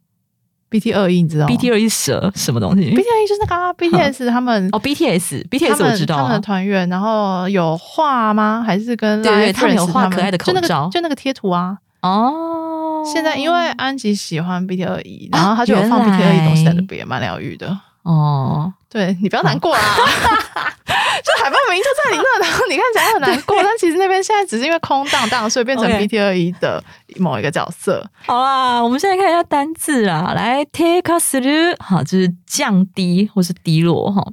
[0.69, 8.63] ，BT 二一，你知道吗？BT 二一蛇什么东西？BT 二一就是那个啊 BTS 他们 哦，BTS 他 BTS 们我知道他们的啊，团员，然后有画吗？
[8.65, 11.77] 还是跟对对他们有画可爱的口就那个就那个贴图啊。
[12.01, 17.77] 哦，现在因为安吉喜欢 BT 二一，然后他就有放 BT 二一东西在那来边，蛮疗愈的。
[18.03, 19.80] 哦，对你不要难过啦，
[21.24, 26.82] 就海报名就在你那，然后你看起来很难过， 但其实那边现在只是因为空荡荡，所以变成 OK BT 二一的
[27.16, 28.08] 某一个角色。
[28.26, 34.24] 好啦，我们现在看一下单字啦，来 take us through，好，就是降低或是低落哈。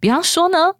[0.00, 0.74] 比方说呢，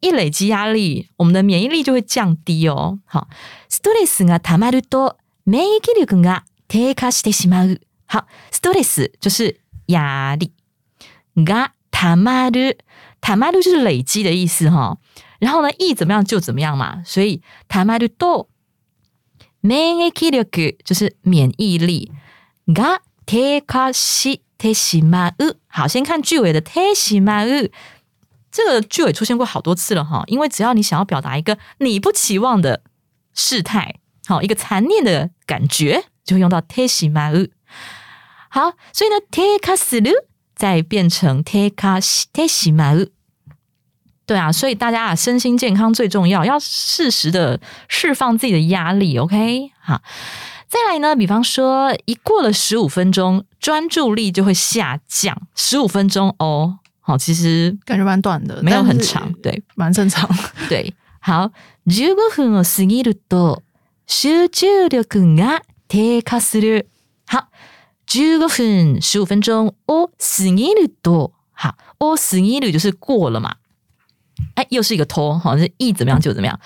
[0.00, 2.98] 一累积压力，我们的免疫力就会降低哦。
[3.06, 3.26] 好，
[3.68, 7.80] ストレスが溜まると免疫力が低下してしまう。
[8.06, 10.52] 好，ストレス就是压力，
[11.36, 12.78] が 溜まる，
[13.20, 14.98] 溜まる就是累积的意思哈。
[15.38, 18.48] 然后呢，一怎么样就怎么样嘛，所以溜まると
[19.60, 22.10] 免疫力就是免疫力
[22.66, 25.56] が低下してしまう。
[25.68, 27.70] 好，先看句尾的てしまう。
[28.50, 32.82] 这个句尾出现过好多次了哈，因为只要你想要表达一个你不期望的
[33.32, 37.50] 事态，好一个残念的感觉，就会用到てしまう。
[38.50, 40.12] 好，所以呢，低下する
[40.56, 43.10] 再变成低下してしまう。
[44.24, 49.18] 对啊，所以大家啊，身心健康最重要，要适时的释放自己的压力。
[49.18, 50.00] OK，好，
[50.68, 55.36] 再来呢，比方说，一过了十五分钟，专注力就会下降。
[55.56, 60.28] 十五分钟哦，好，其实感觉蛮短的，没有很但是长，对蛮正常。
[60.68, 60.94] 对。
[61.24, 61.52] 好，
[61.86, 63.62] 15分を過ぎると
[64.06, 66.86] 集中力が低下する。
[67.26, 67.48] 好
[68.06, 73.56] ，15分十五分钟を過ぎると，好，を過ぎる就是过了嘛。
[74.54, 76.58] 哎，又是一个拖，好，是一怎么样就怎么样。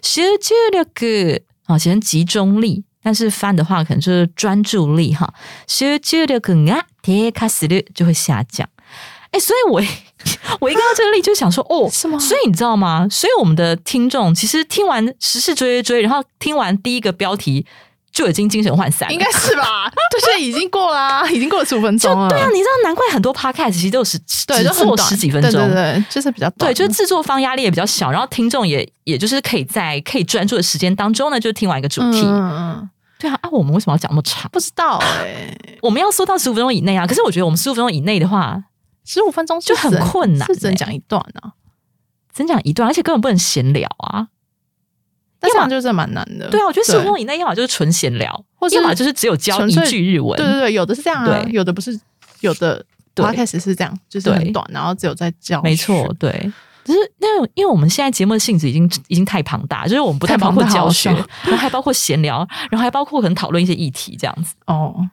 [0.00, 5.34] 集中力，好，写成集中力，但是翻的话可能就是专注力哈。
[5.66, 8.68] 集中力が低下する就会下降。
[9.32, 9.82] 哎、所以我
[10.60, 13.08] 我一看到这个例就想说，哦，是吗所以你知道吗？
[13.10, 17.66] 所以我们的听众其实听完时事追追追，然后听完第一个标题
[18.19, 19.89] 就已经精神涣散了，应该是吧？
[20.11, 22.27] 就，现在已经过啦、 已经过了十五分就钟了。
[22.27, 26.69] 对啊，你知道难怪很多 podcast 其实都是对，只做十几分钟，对对对，就是比较短。
[26.69, 32.21] 对，就是制作方压力也比较小，然后听众也也就是可以在可以专注的时间当中呢，就听完一个主题。
[32.21, 32.51] 嗯嗯
[32.81, 34.49] 嗯，对啊，啊，我们为什么要讲那么长？
[34.51, 37.07] 不知道哎、 我们要缩到十五分钟以内啊。
[37.07, 38.61] 可是我觉得我们十五分钟以内的话，
[39.05, 41.53] 十五分钟就很困难欸是只能讲一段啊。
[42.33, 44.27] 只能讲一段，而且根本不能闲聊啊。
[45.39, 46.49] 但这样就真的蛮难的。
[46.49, 50.37] 对啊，我觉得十五分对钟以内，要么就是纯闲聊，或者要么就是只有教一句日文。
[50.37, 51.99] 对对对，有的是这样啊，对有的不是，
[52.41, 52.83] 有的
[53.13, 56.51] 对 podcast 是这样，就是很短，然后只有在教学，没错，对。
[56.85, 61.11] 只是那种，因为我们现在节目的性质已经已经太庞大，就是我们不太包括教学，
[61.43, 64.55] 然后还包括闲聊，然后还包括可能讨论一些议题这样子。
[64.65, 65.07] 哦。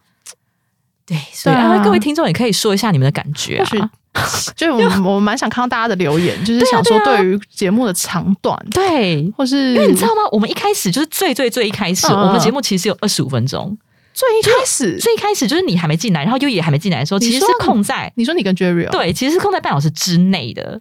[1.06, 3.90] 对，所以、各位听众也可以说一下你们的感觉啊。
[4.56, 10.22] 就是我们 我蛮想看到大家的留言，就是想说对于节目的长短，对，或是因为你知道吗？
[10.32, 13.76] 我们一开始就是最最最一开始，嗯我们节目其实有二十五分钟。
[14.14, 20.80] 最一开始，最一开始就是你还没进来，然后优也还没进来的时候，其实是你说空在你说你跟 Jerry 哦，对，其实是空在半小时之内的。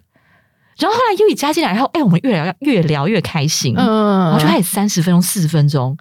[0.78, 5.94] 然后后来优也加进来，然后哎，我们越聊越聊越开心，嗯然嗯，后就开始三十分钟、四十分钟。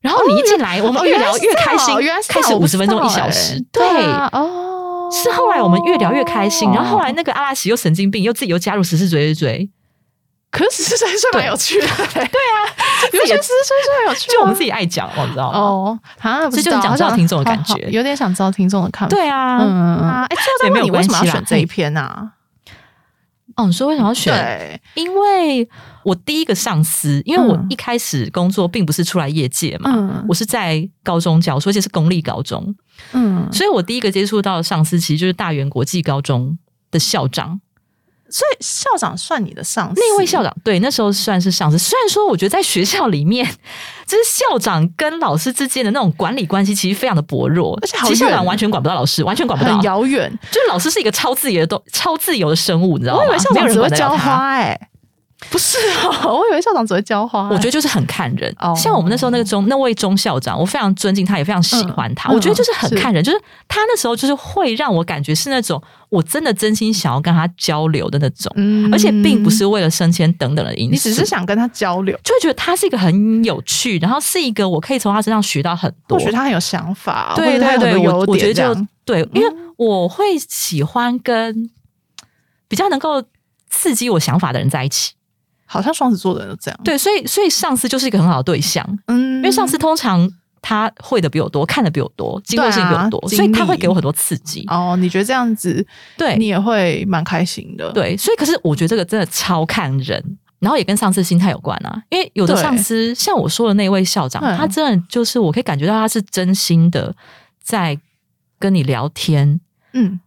[0.00, 1.94] 然后你一进来，我们越聊越开心，
[2.28, 3.84] 开始五十分钟、一小时欸，对。
[4.04, 9.70] 啊哦，是后来我们越聊越开心，然后后来那个阿拉奇又神经病，又自己又加入十四追追追，
[10.50, 12.22] 可是实在是蛮有趣的，对。
[12.22, 12.56] 啊，
[13.12, 15.50] 有自己些实在是蛮有趣的，就我们自己爱讲，我知道。
[15.50, 15.58] 吗？
[15.58, 17.72] 哦，啊，不这就是知道讲知道听众的感觉。
[17.72, 19.16] 好好有点想知道听众的看法。
[19.16, 22.32] 对啊，嗯啊，哎，最后再问你为什么要选这一篇啊？
[23.58, 24.32] 哦，你说为什么要选？
[24.32, 25.68] 对，因为
[26.04, 27.66] 我第一个上司，因为我嗯。
[27.68, 30.24] 一开始工作并不是出来业界嘛，嗯。
[30.28, 32.74] 我是在高中教书，而且是公立高中，
[33.12, 36.56] 嗯，所以我第一个接触到的上司其实就是大原国际高中
[36.90, 37.60] 的校长。
[38.30, 43.46] 所以校长算你的上司，那位校长对那时候算是上司，虽然说我觉得在学校里面，
[44.06, 49.74] 就是校长跟老师之间的那种管理关系其实非常的薄弱，而且好其实校长完全管不到老师，完全管不到。
[49.74, 50.30] 很，遥远。
[50.50, 53.20] 就是老师是一个超自由的都超自由的生物，你知道吗？
[53.22, 54.36] 我以为校长只会浇管得了他。
[54.36, 54.88] 花，哎，
[55.50, 57.48] 不是哦， 我以为校长只会浇花。
[57.48, 58.52] 我觉得就是很看人。
[58.58, 62.30] 哦像我们那时候那个中那位中校长，我非常尊敬他，也非常喜欢他。
[62.30, 78.86] 嗯我觉得就是很看人，就是他那时候就是会让我感觉是那种我真的真心想要跟他交流的那种，嗯而且并不是为了升迁等等的因素，你只是想跟他交流，就会觉得他是一个很有趣，然后是一个我可以从他身上学到很多我觉得他很有想法，对对对，我我觉得就。
[79.04, 81.70] 对，因为我会喜欢跟
[82.68, 83.22] 比较能够
[83.70, 85.12] 刺激我想法的人在一起。
[85.68, 88.82] 好像双子座的人都这样。，对，所以所以上司就是一个很好的对象。
[89.06, 90.28] 嗯，因为上司通常
[90.62, 94.64] 他会的比我多，看的比我多，经过性比我多，所以他会给我很多刺激。
[94.68, 102.02] 哦，你觉得这样子，对你也会蛮开心的。，对，所以可是我觉得这个真的超看人，然后也跟上司心态有关啊。
[102.08, 107.14] 因为有的对上司像我说的那位校长，嗯他真的就是我可以感觉到他是真心的
[107.62, 107.98] 在
[108.58, 109.60] 跟你聊天，
[109.92, 110.18] 嗯，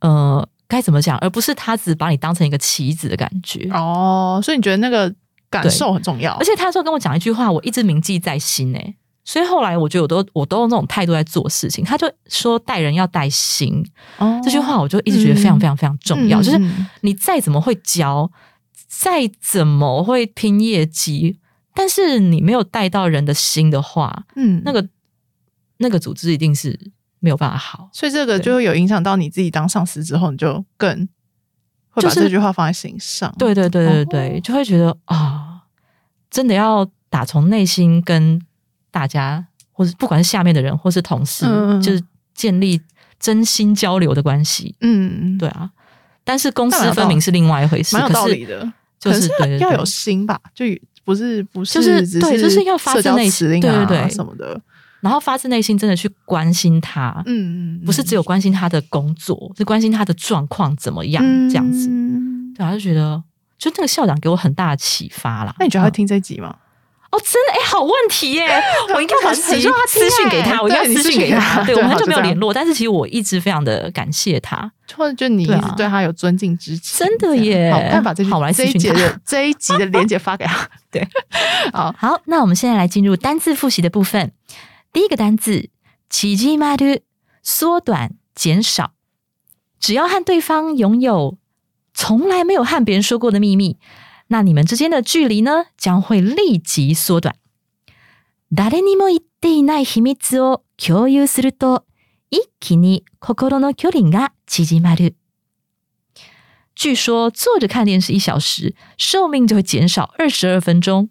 [0.00, 3.68] 呃，该怎么讲，而不是他只把你当成一个棋子的感觉。
[3.72, 5.12] 哦，所以你觉得那个
[5.48, 11.84] 感受很重要，而且他说跟我讲一句话，我一直铭记在心诶、所以后来我觉得我都我都用这种态度在做事情。
[11.84, 13.84] 他就说待人要带心，
[14.18, 14.40] 哦。
[14.44, 16.42] 这句话我就一直觉得非常非常非常重要。
[16.42, 16.60] 就是
[17.00, 18.30] 你再怎么会教，
[18.86, 21.38] 再怎么会拼业绩，
[21.74, 24.86] 但是你没有带到人的心的话，嗯，那个
[25.78, 26.78] 那个组织一定是
[27.20, 27.88] 没有办法好。
[27.92, 31.08] 所以这个就会有影响到你自己当上司之后，你就更
[31.90, 33.34] 会把就是这句话放在心上。
[33.38, 35.62] 对对对对对，哦就会觉得啊、
[36.30, 38.40] 真的要打从内心跟
[38.90, 41.44] 大家，或是不管是下面的人或是同事，
[41.82, 42.02] 就是
[42.34, 42.80] 建立
[43.18, 44.74] 真心交流的关系。
[44.80, 45.70] 嗯，对啊，
[46.24, 48.72] 但是公私分明是另外一回事，蛮有道理的。
[49.00, 50.64] 就是对要有心吧，就
[51.04, 54.60] 不是不是就是只对就是要发自内指令啊对对对什么的。
[55.00, 61.88] 然后发自内心真的去关心他，嗯嗯，不是只有关心他的工作，是关心他的状况怎么样、嗯这样子。
[61.90, 63.22] 嗯对啊，就觉得
[63.56, 65.54] 就那个校长给我很大的启发啦。
[65.60, 66.56] 那你觉得他听这集吗？
[67.10, 68.46] 哦，真的哎，好问题耶！
[68.94, 71.64] 我应该把很很希望他私讯给他，我应该私讯给他。
[71.64, 74.70] 对，我们很久没有联络，但是其实我一直非常的感谢他。
[74.94, 77.06] 或者就你一直对他有尊敬之情？
[77.06, 80.68] 真的耶好，那把这好我来这一私讯他节的 这一集的连接发给他。
[80.92, 81.08] 对，
[81.72, 84.32] 好，好，那我们现在来进入单字复习的部分。
[84.97, 85.69] 第一个单字“
[86.09, 87.01] 縮まる”，
[87.43, 88.93] 缩短、减少。
[89.79, 91.37] 只要和对方拥有
[91.93, 93.77] 从来没有和别人说过的秘密，
[94.27, 97.35] 那你们之间的距离呢，将会立即缩短。
[98.49, 101.85] 誰にも言っていない秘密を共有すると、
[102.29, 105.15] 一気に心の距離が縮まる。
[106.75, 111.09] 据说坐着看电视一小时，寿命就会减少二十二分钟。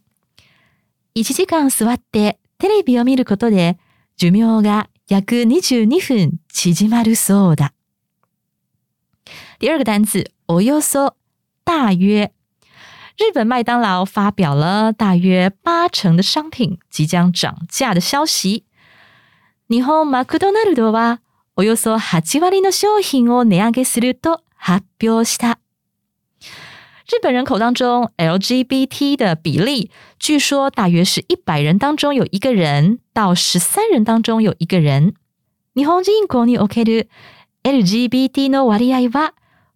[1.14, 3.77] 1時間座って テレビを見ることで
[4.17, 7.73] 寿命が約22分縮まるそうだ。
[9.59, 11.13] 第二个单词，およそ，
[11.65, 12.31] 大约。
[13.17, 18.63] 日本麦当劳发表了大约八成的商品即将涨价的消息。
[19.69, 21.21] 日本マクドナルドは
[21.55, 25.59] およそ8割の商品を値上げすると発表した。
[27.07, 29.89] 日本人口当中 LGBT 的比例，
[30.19, 35.13] 据说大约是一百人当中有一个人到十三人当中有一个人。
[35.73, 37.07] 日本人口における
[37.63, 39.33] LGBT の割合は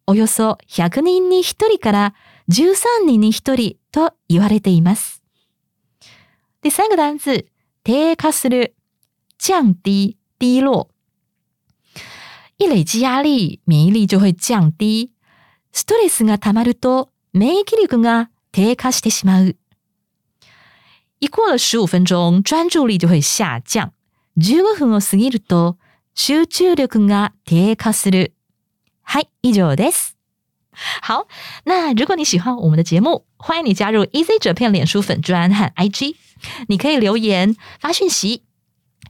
[0.07, 2.13] およそ100人に1人から
[2.49, 5.21] 13人に1人と言われています。
[6.61, 7.45] 第三个单字，
[7.85, 8.73] 低下する，
[9.37, 10.89] 降低、低落。
[12.57, 15.11] 一累积压力，免疫力就会降低。
[15.71, 19.56] ストレスが溜まると免疫力が低下してしまう。
[21.18, 23.92] 一过了十五分钟，专注力就会下降。
[24.36, 25.78] 15分を過ぎると
[26.14, 28.32] 集中力が低下する。
[29.02, 30.14] はい、以上です。
[31.00, 31.26] 好，
[31.64, 36.16] 那如果你喜欢我们的节目，欢迎你加入 Easy Japan 脸书粉专和 IG，
[36.68, 38.42] 你可以留言发讯息。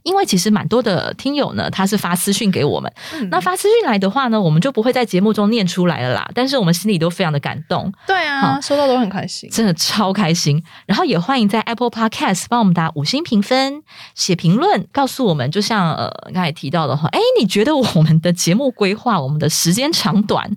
[0.02, 6.28] 因为其实蛮多的听友呢，他是发私讯给我们，嗯那发私讯来的话呢，我们就不会在节目中念出来了啦。
[6.34, 9.48] 但是我们心里都非常的感动，对啊，收到都很开心。
[9.50, 10.62] 真的超开心。
[10.86, 13.82] 然后也欢迎在 Apple Podcast 帮我们打五星评分、
[14.14, 20.50] 写评论，告诉我们，就像呃刚才提到的话，哎，你觉得我们的节目规划，我们的时间长短？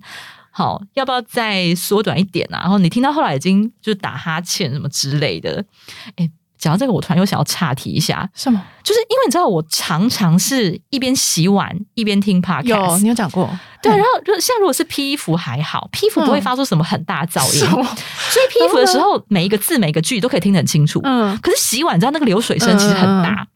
[0.50, 2.60] 好，要不要再缩短一点啊？
[2.62, 5.62] 然后你听到后来已经就打哈欠什么之类的，
[6.16, 6.28] 哎，
[6.58, 8.60] 讲到这个，我突然又想要岔题一下，什么？
[8.82, 13.48] 就是因为你知道，我常常是一边洗碗一边听 podcast，有你有讲过？
[13.82, 16.42] 对，嗯然后就像如果是披衣服还好，披衣服不会嗯。
[16.42, 21.00] 发出什么很大的噪音，所以披衣服的时候每一个字每一个句都可以听得很清楚。
[21.02, 23.46] 嗯，可是洗碗，你知道那个流水声其实很大，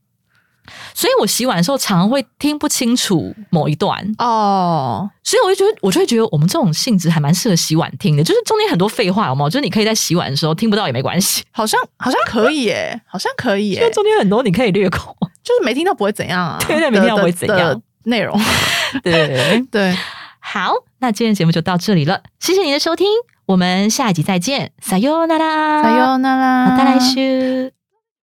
[0.95, 9.51] 所以我洗碗的时候常常会听不清楚某一段，哦，所以我就觉得我就会觉得我们这种性质还蛮适合洗碗听的，就是中间很多废话，有没有？
[9.51, 15.17] 就是你可以在洗碗的时候听不到也没关系， 好像好像可以耶，好像可以因为耶，中间很多你可以略过。
[15.43, 17.81] 就是没听到不会怎样啊， 对对没听到不会怎样。
[18.05, 18.39] 内容。
[19.03, 19.97] 对，对，
[20.39, 23.07] 好，那今天的节目就到这里了，谢谢您的收听，
[23.47, 27.80] 我们下一集再见，撒哟那拉，再见啦，また来週。